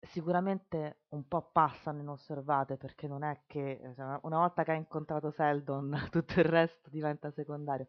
[0.00, 4.78] sicuramente un po' passano inosservate perché non è che eh, cioè, una volta che hai
[4.78, 7.88] incontrato Seldon tutto il resto diventa secondario.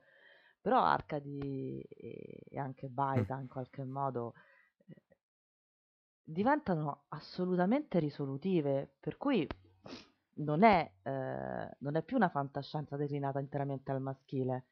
[0.62, 4.34] Però Arcadi e e anche Baita in qualche modo
[4.88, 4.96] eh,
[6.24, 9.48] diventano assolutamente risolutive, per cui
[10.38, 14.66] non è, eh, non è più una fantascienza declinata interamente al maschile.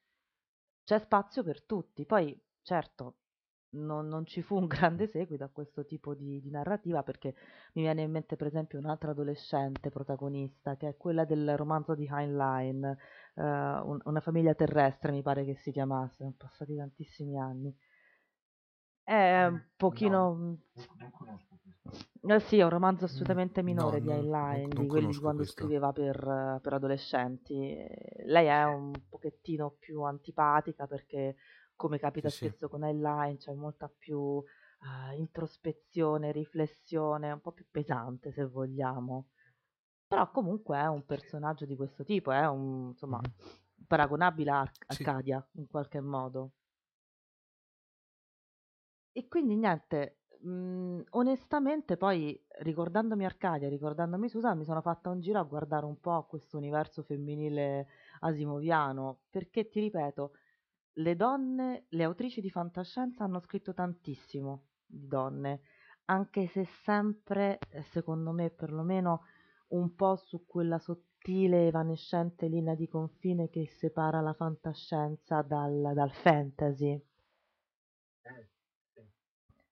[0.84, 2.06] C'è spazio per tutti.
[2.06, 3.18] Poi, certo,
[3.74, 7.34] non, non ci fu un grande seguito a questo tipo di, di narrativa perché
[7.74, 12.08] mi viene in mente per esempio un'altra adolescente protagonista che è quella del romanzo di
[12.12, 17.76] Heinlein, eh, un- una famiglia terrestre mi pare che si chiamasse, sono passati tantissimi anni.
[19.06, 20.58] È un pochino...
[22.26, 25.62] Eh sì, è un romanzo assolutamente minore di non- Heinlein, di quelli conosco quando questo.
[25.62, 27.54] scriveva per, eh, per adolescenti.
[27.54, 31.36] Eh, Lei è un pochettino più antipatica perché,
[31.76, 32.46] come capita Sì, sì.
[32.48, 34.44] spesso con Heinlein, c'è molta più
[35.12, 39.28] eh, introspezione, riflessione, un po' più pesante se vogliamo.
[40.08, 43.20] Però comunque è un personaggio di questo tipo, è un, insomma,
[43.88, 45.04] paragonabile a Ar- Sì.
[45.04, 46.52] Arcadia in qualche modo.
[49.12, 55.40] E quindi niente, mh, onestamente poi ricordandomi Arcadia, ricordandomi Susan, mi sono fatta un giro
[55.40, 57.88] a guardare un po' questo universo femminile
[58.22, 60.32] asimoviano, perché ti ripeto,
[60.94, 65.62] le donne, le autrici di fantascienza hanno scritto tantissimo di donne,
[66.06, 69.22] anche se sempre, eh, secondo me perlomeno,
[69.70, 76.12] un po' su quella sottile, evanescente linea di confine che separa la fantascienza dal, dal
[76.12, 77.02] fantasy.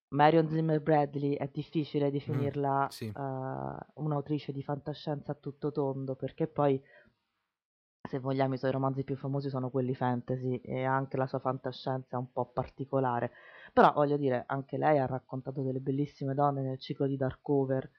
[0.10, 3.06] Marion Zimmer Bradley è difficile definirla sì.
[3.06, 6.82] eh, un'autrice di fantascienza a tutto tondo, perché poi,
[8.12, 12.18] se vogliamo, i suoi romanzi più famosi sono quelli fantasy e anche la sua fantascienza
[12.18, 13.32] è un po' particolare.
[13.72, 17.90] Però voglio dire, anche lei ha raccontato delle bellissime donne nel ciclo di Darkover.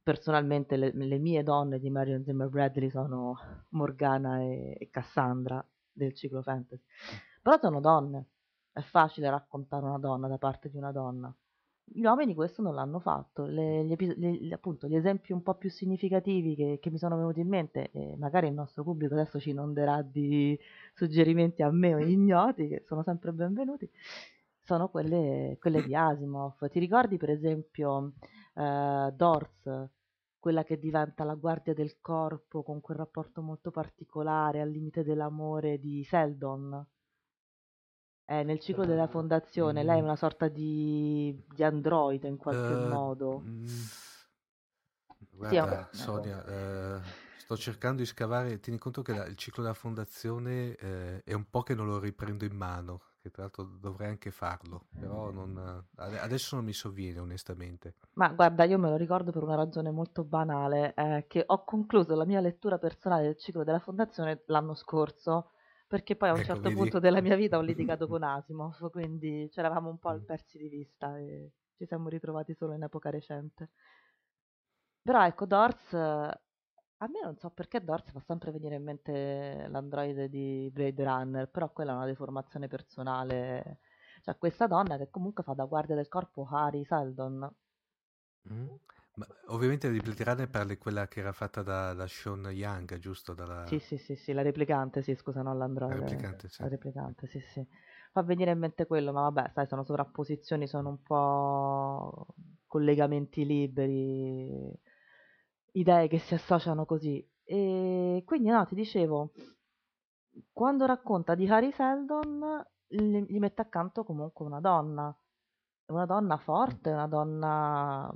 [0.00, 3.36] Personalmente le, le mie donne di Marion Zimmer Bradley sono
[3.70, 6.84] Morgana e, e Cassandra del ciclo fantasy.
[7.42, 8.26] Però sono donne,
[8.72, 11.34] è facile raccontare una donna da parte di una donna.
[11.90, 15.54] Gli uomini questo non l'hanno fatto, Le- gli, epi- le- appunto gli esempi un po'
[15.54, 19.38] più significativi che, che mi sono venuti in mente, e magari il nostro pubblico adesso
[19.40, 20.58] ci inonderà di
[20.94, 23.90] suggerimenti a me o ignoti, che sono sempre benvenuti,
[24.62, 26.68] sono quelle, quelle di Asimov.
[26.68, 28.12] Ti ricordi per esempio
[28.54, 29.88] eh, Dors,
[30.38, 35.78] quella che diventa la guardia del corpo con quel rapporto molto particolare al limite dell'amore
[35.78, 36.86] di Seldon?
[38.30, 42.76] Eh, nel ciclo della fondazione, lei è una sorta di, di androide in qualche Eh,
[42.76, 43.40] modo.
[43.40, 43.66] mm,
[45.46, 47.00] Sì, è un- Guarda, Sonia, eh,
[47.38, 48.58] sto cercando di scavare.
[48.60, 51.98] Tieni conto che la- il ciclo della fondazione eh, è un po' che non lo
[51.98, 56.72] riprendo in mano, che tra l'altro dovrei anche farlo, però non, ade- adesso non mi
[56.72, 57.94] sovviene onestamente.
[58.18, 62.14] Ma guarda, io me lo ricordo per una ragione molto banale, eh, che ho concluso
[62.14, 65.52] la mia lettura personale del ciclo della fondazione l'anno scorso,
[65.88, 66.74] perché poi a un Ecco, certo vedi?
[66.78, 70.24] punto della mia vita ho litigato con Asimov, quindi ci eravamo un po' Mm.
[70.24, 73.70] persi di vista e ci siamo ritrovati solo in epoca recente.
[75.02, 80.28] Però ecco, Dors, a me non so perché Dors fa sempre venire in mente l'androide
[80.28, 83.80] di Blade Runner, però quella è una deformazione personale.
[84.22, 87.50] Cioè, questa donna che comunque fa da guardia del corpo Harry Seldon.
[88.50, 88.68] Mm.
[89.18, 93.34] Ma ovviamente Runner parli quella che era fatta da, da Sean Young, giusto?
[93.34, 93.66] Dalla...
[93.66, 95.98] Sì, sì, sì, sì, la replicante, sì, scusa, non l'androide.
[95.98, 96.62] La replicante, sì.
[96.62, 97.66] La replicante, sì, sì.
[98.12, 102.28] Fa venire in mente quello, ma vabbè, sai, sono sovrapposizioni, sono un po'
[102.68, 104.72] collegamenti liberi,
[105.72, 107.28] idee che si associano così.
[107.42, 109.32] E quindi, no, ti dicevo,
[110.52, 115.12] quando racconta di Harry Seldon, gli mette accanto comunque una donna,
[115.86, 118.14] una donna forte, una donna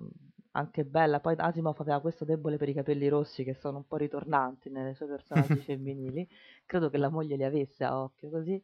[0.53, 1.21] anche bella.
[1.21, 4.95] Poi Asimov aveva questo debole per i capelli rossi che sono un po' ritornanti nei
[4.95, 6.29] suoi personaggi femminili.
[6.67, 8.63] Credo che la moglie li avesse a occhio così.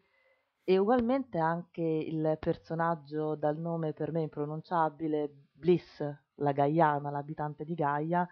[0.65, 6.05] E ugualmente anche il personaggio dal nome per me impronunciabile, Bliss,
[6.37, 8.29] la Gaiana, l'abitante di Gaia,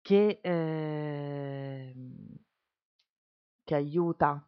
[0.00, 2.36] che, ehm,
[3.62, 4.44] che aiuta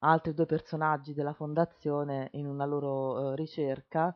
[0.00, 4.14] altri due personaggi della fondazione in una loro eh, ricerca,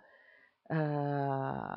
[0.66, 1.76] eh,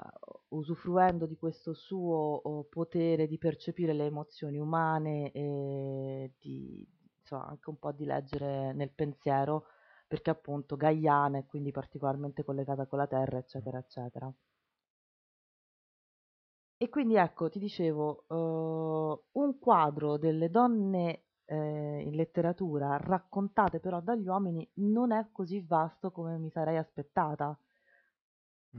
[0.49, 6.85] usufruendo di questo suo oh, potere di percepire le emozioni umane e di
[7.19, 9.65] insomma, anche un po' di leggere nel pensiero,
[10.07, 14.33] perché appunto Gaiana è quindi particolarmente collegata con la Terra, eccetera, eccetera.
[16.79, 24.01] E quindi ecco, ti dicevo, eh, un quadro delle donne eh, in letteratura raccontate però
[24.01, 27.57] dagli uomini non è così vasto come mi sarei aspettata.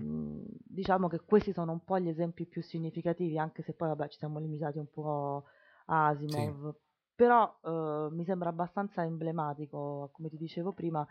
[0.00, 4.08] Mm, diciamo che questi sono un po' gli esempi più significativi, anche se poi vabbè
[4.08, 5.44] ci siamo limitati un po'
[5.86, 6.74] a Asimov,
[7.14, 11.06] però eh, mi sembra abbastanza emblematico, come ti dicevo prima,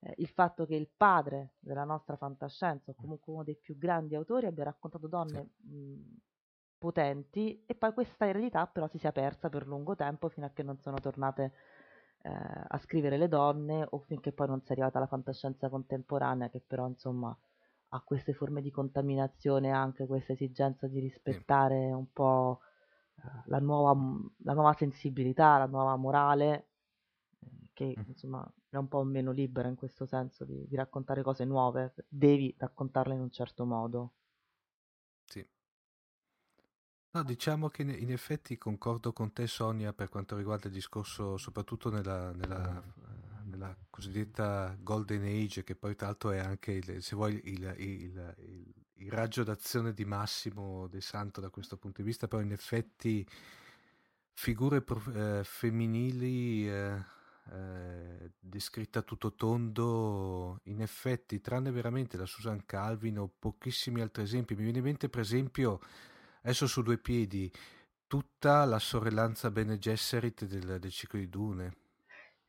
[0.00, 4.14] eh, il fatto che il padre della nostra fantascienza, o comunque uno dei più grandi
[4.14, 6.00] autori, abbia raccontato donne mh,
[6.78, 10.62] potenti e poi questa eredità però si sia persa per lungo tempo fino a che
[10.62, 11.52] non sono tornate
[12.22, 12.30] eh,
[12.68, 16.60] a scrivere le donne o finché poi non si è arrivata alla fantascienza contemporanea che
[16.60, 17.36] però insomma
[17.90, 22.60] ha queste forme di contaminazione anche questa esigenza di rispettare un po'
[23.16, 23.96] eh, la nuova,
[24.38, 26.68] la nuova sensibilità, la nuova morale
[27.40, 31.44] eh, che insomma è un po' meno libera in questo senso di, di raccontare cose
[31.44, 34.12] nuove, devi raccontarle in un certo modo.
[35.24, 35.46] Sì.
[37.12, 41.38] No, diciamo che in, in effetti concordo con te Sonia per quanto riguarda il discorso
[41.38, 42.82] soprattutto nella, nella,
[43.66, 48.34] nella cosiddetta Golden Age che poi tra l'altro è anche il, se vuoi il, il,
[48.96, 53.26] il, raggio d'azione di Massimo De Santo da questo punto di vista, però in effetti
[54.32, 54.84] figure
[55.14, 57.04] eh, femminili eh,
[57.50, 64.54] eh, descritta tutto tondo, in effetti, tranne veramente la Susan Calvin o pochissimi altri esempi,
[64.54, 65.80] mi viene in mente per esempio,
[66.42, 67.50] adesso su due piedi,
[68.06, 71.76] tutta la sorellanza Bene Gesserit del, del ciclo di Dune.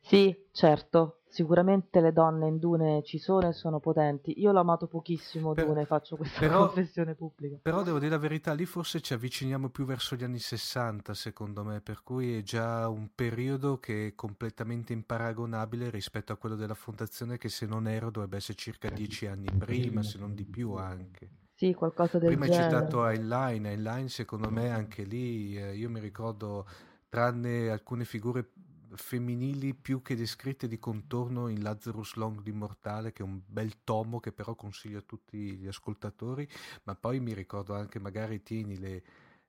[0.07, 4.39] Sì, certo, sicuramente le donne in Dune ci sono e sono potenti.
[4.39, 7.57] Io l'ho amato pochissimo Per- Dune, faccio questa però- confessione pubblica.
[7.61, 11.63] Però devo dire la verità, lì forse ci avviciniamo più verso gli anni 60, secondo
[11.65, 16.73] me, per cui è già un periodo che è completamente imparagonabile rispetto a quello della
[16.73, 20.73] fondazione che se non ero dovrebbe essere circa dieci anni prima, se non di più
[20.75, 21.29] anche.
[21.53, 22.69] Sì, qualcosa del Prima hai genere.
[22.69, 26.65] citato Heinlein, Heinlein secondo me anche lì, eh, io mi ricordo,
[27.09, 28.47] tranne alcune figure
[28.97, 34.19] femminili più che descritte di contorno in Lazarus Long l'Immortale, che è un bel tomo
[34.19, 36.47] che però consiglio a tutti gli ascoltatori,
[36.83, 39.03] ma poi mi ricordo anche magari tieni le,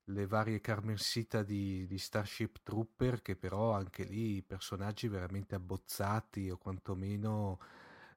[0.04, 6.56] le varie Carmersita di, di Starship Trooper, che però anche lì personaggi veramente abbozzati o
[6.56, 7.58] quantomeno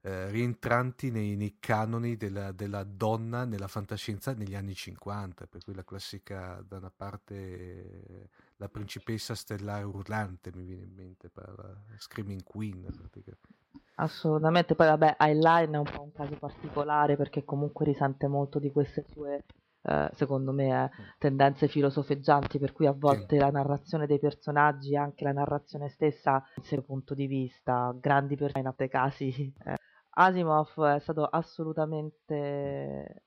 [0.04, 5.76] eh, rientranti nei, nei canoni della, della donna nella fantascienza negli anni 50, per cui
[5.76, 8.30] la classica da una parte
[8.62, 13.60] la principessa stellare urlante mi viene in mente per la Screaming Queen praticamente.
[13.96, 18.72] Assolutamente, poi vabbè, Heinlein è un po' un caso particolare perché comunque risente molto di
[18.72, 19.46] queste sue,
[19.82, 24.98] eh, secondo me, eh, tendenze filosofeggianti, per cui a volte la narrazione dei personaggi e
[24.98, 29.54] anche la narrazione stessa il suo punto di vista, grandi personaggi in altri casi.
[29.66, 29.76] eh.
[30.14, 33.24] Asimov è stato assolutamente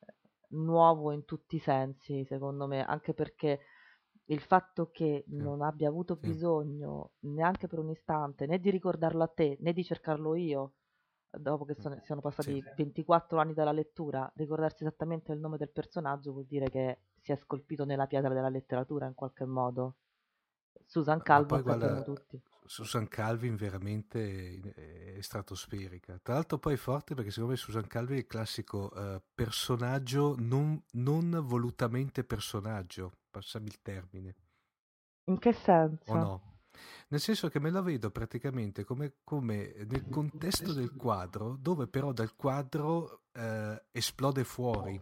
[0.51, 3.61] nuovo in tutti i sensi, secondo me, anche perché
[4.27, 6.29] il fatto che non abbia avuto Sì.
[6.29, 10.73] bisogno neanche per un istante né di ricordarlo a te né di cercarlo io,
[11.31, 16.33] dopo che sono- siano passati 24 anni dalla lettura, ricordarsi esattamente il nome del personaggio
[16.33, 19.97] vuol dire che si è scolpito nella pietra della letteratura in qualche modo.
[20.87, 22.41] Susan Calvin guarda, tutti.
[22.67, 26.19] Susan Calvin veramente è stratosferica.
[26.23, 30.35] Tra l'altro poi è forte perché secondo me Susan Calvin è il classico uh, personaggio
[30.39, 34.37] non, non, volutamente personaggio, passami il termine.
[35.25, 36.13] In che senso?
[36.13, 36.43] O no?
[37.09, 42.13] Nel senso che me la vedo praticamente come, come nel contesto del quadro, dove però
[42.13, 45.01] dal quadro uh, esplode fuori.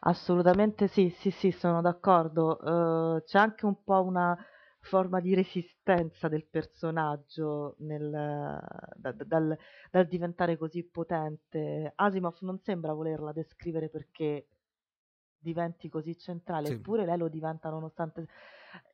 [0.00, 2.58] Assolutamente sì, sì, sì, sono d'accordo.
[2.60, 4.36] Uh, c'è anche un po' una
[4.80, 9.56] forma di resistenza del personaggio nel, da, dal,
[9.90, 11.92] dal, diventare così potente.
[11.94, 14.48] Asimov non sembra volerla descrivere perché
[15.44, 16.72] diventi così centrale, sì.
[16.72, 18.26] eppure lei lo diventa nonostante...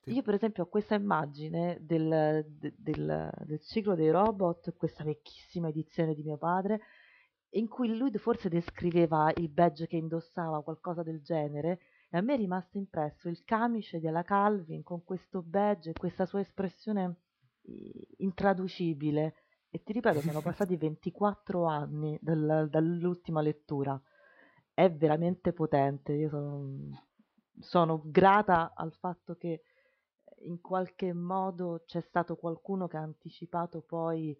[0.02, 0.12] Sì.
[0.12, 2.44] Io per esempio ho questa immagine del,
[2.76, 6.80] del, del ciclo dei robot, questa vecchissima edizione di mio padre,
[7.54, 12.34] in cui lui forse descriveva il badge che indossava, qualcosa del genere, e a me
[12.34, 17.16] è rimasto impresso il camice della Calvin con questo badge e questa sua espressione
[18.18, 19.34] intraducibile.
[19.70, 24.00] E ti ripeto, sono passati 24 anni dal, dall'ultima lettura.
[24.80, 26.12] È veramente potente.
[26.12, 27.06] Io sono,
[27.58, 29.62] sono grata al fatto che
[30.42, 34.36] in qualche modo c'è stato qualcuno che ha anticipato poi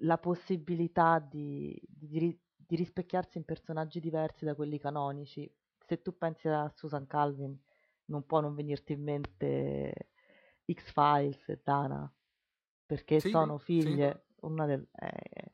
[0.00, 5.50] la possibilità di, di, di rispecchiarsi in personaggi diversi da quelli canonici
[5.86, 7.56] se tu pensi a Susan Calvin,
[8.06, 10.10] non può non venirti in mente
[10.70, 12.12] X-Files e Dana,
[12.84, 14.12] perché sì, sono figlie.
[14.12, 14.24] Sì.
[14.46, 15.50] Una del, eh,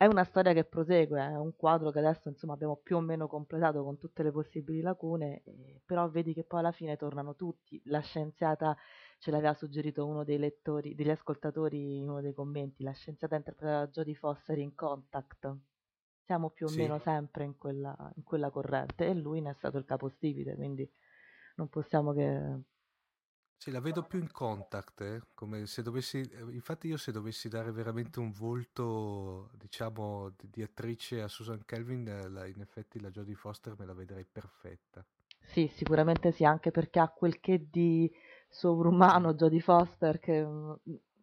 [0.00, 3.26] è una storia che prosegue, è un quadro che adesso insomma abbiamo più o meno
[3.26, 7.78] completato con tutte le possibili lacune, eh, però vedi che poi alla fine tornano tutti.
[7.84, 8.74] La scienziata
[9.18, 13.84] ce l'aveva suggerito uno dei lettori, degli ascoltatori in uno dei commenti, la scienziata interpretata
[13.84, 15.54] da Jodie Foster in Contact
[16.24, 16.78] siamo più o sì.
[16.78, 20.90] meno sempre in quella, in quella, corrente e lui ne è stato il capostipite, quindi
[21.56, 22.60] non possiamo che...
[23.60, 25.20] Sì, la vedo più in contact, eh?
[25.34, 30.62] come se dovessi, eh, infatti io se dovessi dare veramente un volto, diciamo, di, di
[30.62, 35.04] attrice a Susan Kelvin, eh, la, in effetti la Jodie Foster me la vedrei perfetta.
[35.42, 38.10] Sì, sicuramente sì, anche perché ha quel che di
[38.48, 40.72] sovrumano Jodie Foster che mm,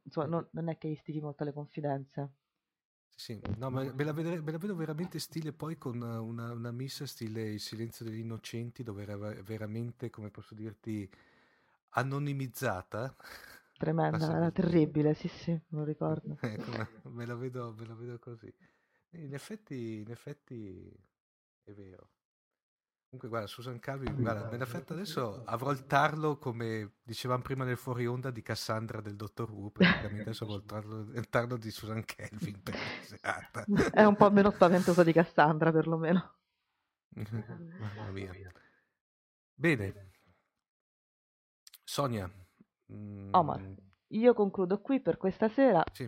[0.04, 2.30] insomma, non, non è che istichi molto le confidenze.
[3.16, 6.72] Sì, no, ma me la, vedrei, me la, vedo veramente stile poi con una, una
[6.72, 11.10] missa stile Il silenzio degli innocenti, dove era veramente, come posso dirti,
[11.98, 13.16] anonimizzata.
[13.78, 16.38] Tremenda, era terribile, sì, sì, lo ricordo.
[16.42, 18.52] ecco, me, la vedo, me la vedo così.
[19.12, 20.92] In effetti, in effetti
[21.64, 22.10] è vero.
[23.10, 25.44] Comunque, guarda, Susan Calvi, guarda, me l'ha fatta adesso.
[25.46, 29.70] Avrò il tarlo, come dicevamo prima nel fuori onda, di Cassandra del Dottor Who.
[29.70, 32.62] Praticamente adesso avrò il tarlo, il tarlo di Susan Calvin.
[33.94, 36.36] È un po' meno spaventoso di Cassandra, perlomeno.
[37.16, 38.34] Mamma mia.
[39.54, 40.07] Bene.
[41.98, 42.32] Sonia.
[42.94, 43.34] Mm...
[43.34, 43.74] Omar,
[44.10, 45.84] io concludo qui per questa sera.
[45.92, 46.08] Sì.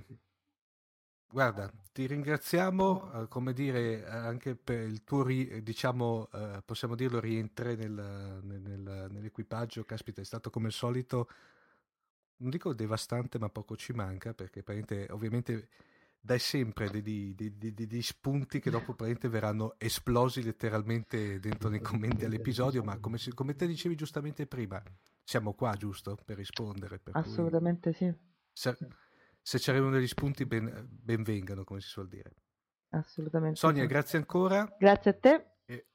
[1.31, 7.19] Guarda, ti ringraziamo, eh, come dire, anche per il tuo, ri- diciamo, eh, possiamo dirlo,
[7.19, 9.83] rientre nel, nel, nell'equipaggio.
[9.83, 11.27] Caspita, è stato come al solito,
[12.37, 14.63] non dico devastante, ma poco ci manca, perché
[15.09, 15.69] ovviamente
[16.19, 22.25] dai sempre degli, dei, dei, dei, spunti che dopo verranno esplosi letteralmente dentro nei commenti
[22.25, 24.81] all'episodio, ma come, come te dicevi giustamente prima,
[25.23, 26.17] siamo qua, giusto?
[26.23, 26.99] Per rispondere.
[26.99, 28.13] Per Assolutamente sì.
[28.51, 28.77] Se
[29.41, 32.33] se c'erano degli spunti ben, ben, vengano, come si suol dire.
[32.89, 33.57] Assolutamente.
[33.57, 33.87] Sonia, sì.
[33.87, 34.75] grazie ancora.
[34.77, 35.51] Grazie a te.
[35.65, 35.87] E,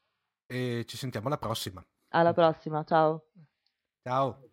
[0.47, 1.85] e ci sentiamo alla prossima.
[2.09, 3.27] Alla prossima, ciao.
[4.03, 4.49] Ciao.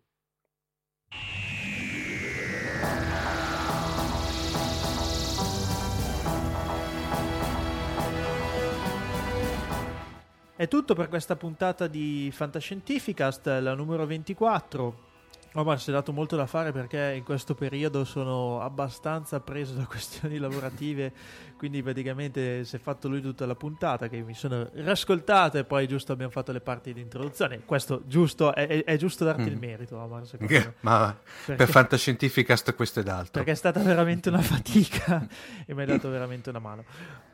[10.54, 15.10] È tutto per questa puntata di Fantascientificast, la numero 24.
[15.54, 19.84] Omar si è dato molto da fare perché in questo periodo sono abbastanza preso da
[19.88, 21.12] questioni lavorative,
[21.56, 25.88] quindi praticamente si è fatto lui tutta la puntata che mi sono riascoltato e poi
[25.88, 27.62] giusto abbiamo fatto le parti di introduzione.
[27.64, 29.46] Questo giusto, è, è, è giusto darti mm.
[29.46, 30.74] il merito, Omar, secondo me.
[30.80, 33.32] Ma perché, per Fantascientificast questo ed altro.
[33.32, 35.26] Perché è stata veramente una fatica
[35.64, 36.84] e mi hai dato veramente una mano.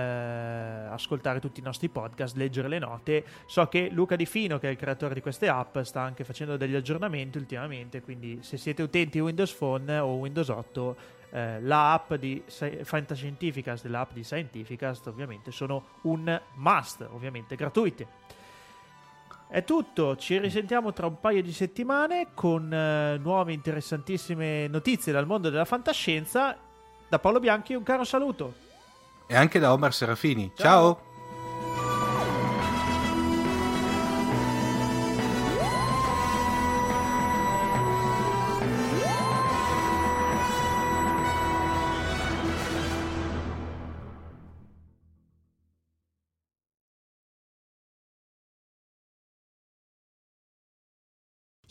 [0.91, 3.25] ascoltare tutti i nostri podcast, leggere le note.
[3.47, 6.57] So che Luca Di Fino, che è il creatore di queste app, sta anche facendo
[6.57, 10.97] degli aggiornamenti ultimamente, quindi se siete utenti Windows Phone o Windows 8
[11.31, 18.18] eh, la app di Fantascientificast e l'app di Scientificast ovviamente sono un must, ovviamente gratuite.
[19.51, 25.27] È tutto, ci risentiamo tra un paio di settimane con eh, nuove interessantissime notizie dal
[25.27, 26.57] mondo della fantascienza.
[27.09, 28.53] Da Paolo Bianchi un caro saluto.
[29.27, 30.53] E anche da Omar Serafini.
[30.55, 30.95] Ciao.
[30.95, 31.08] Ciao.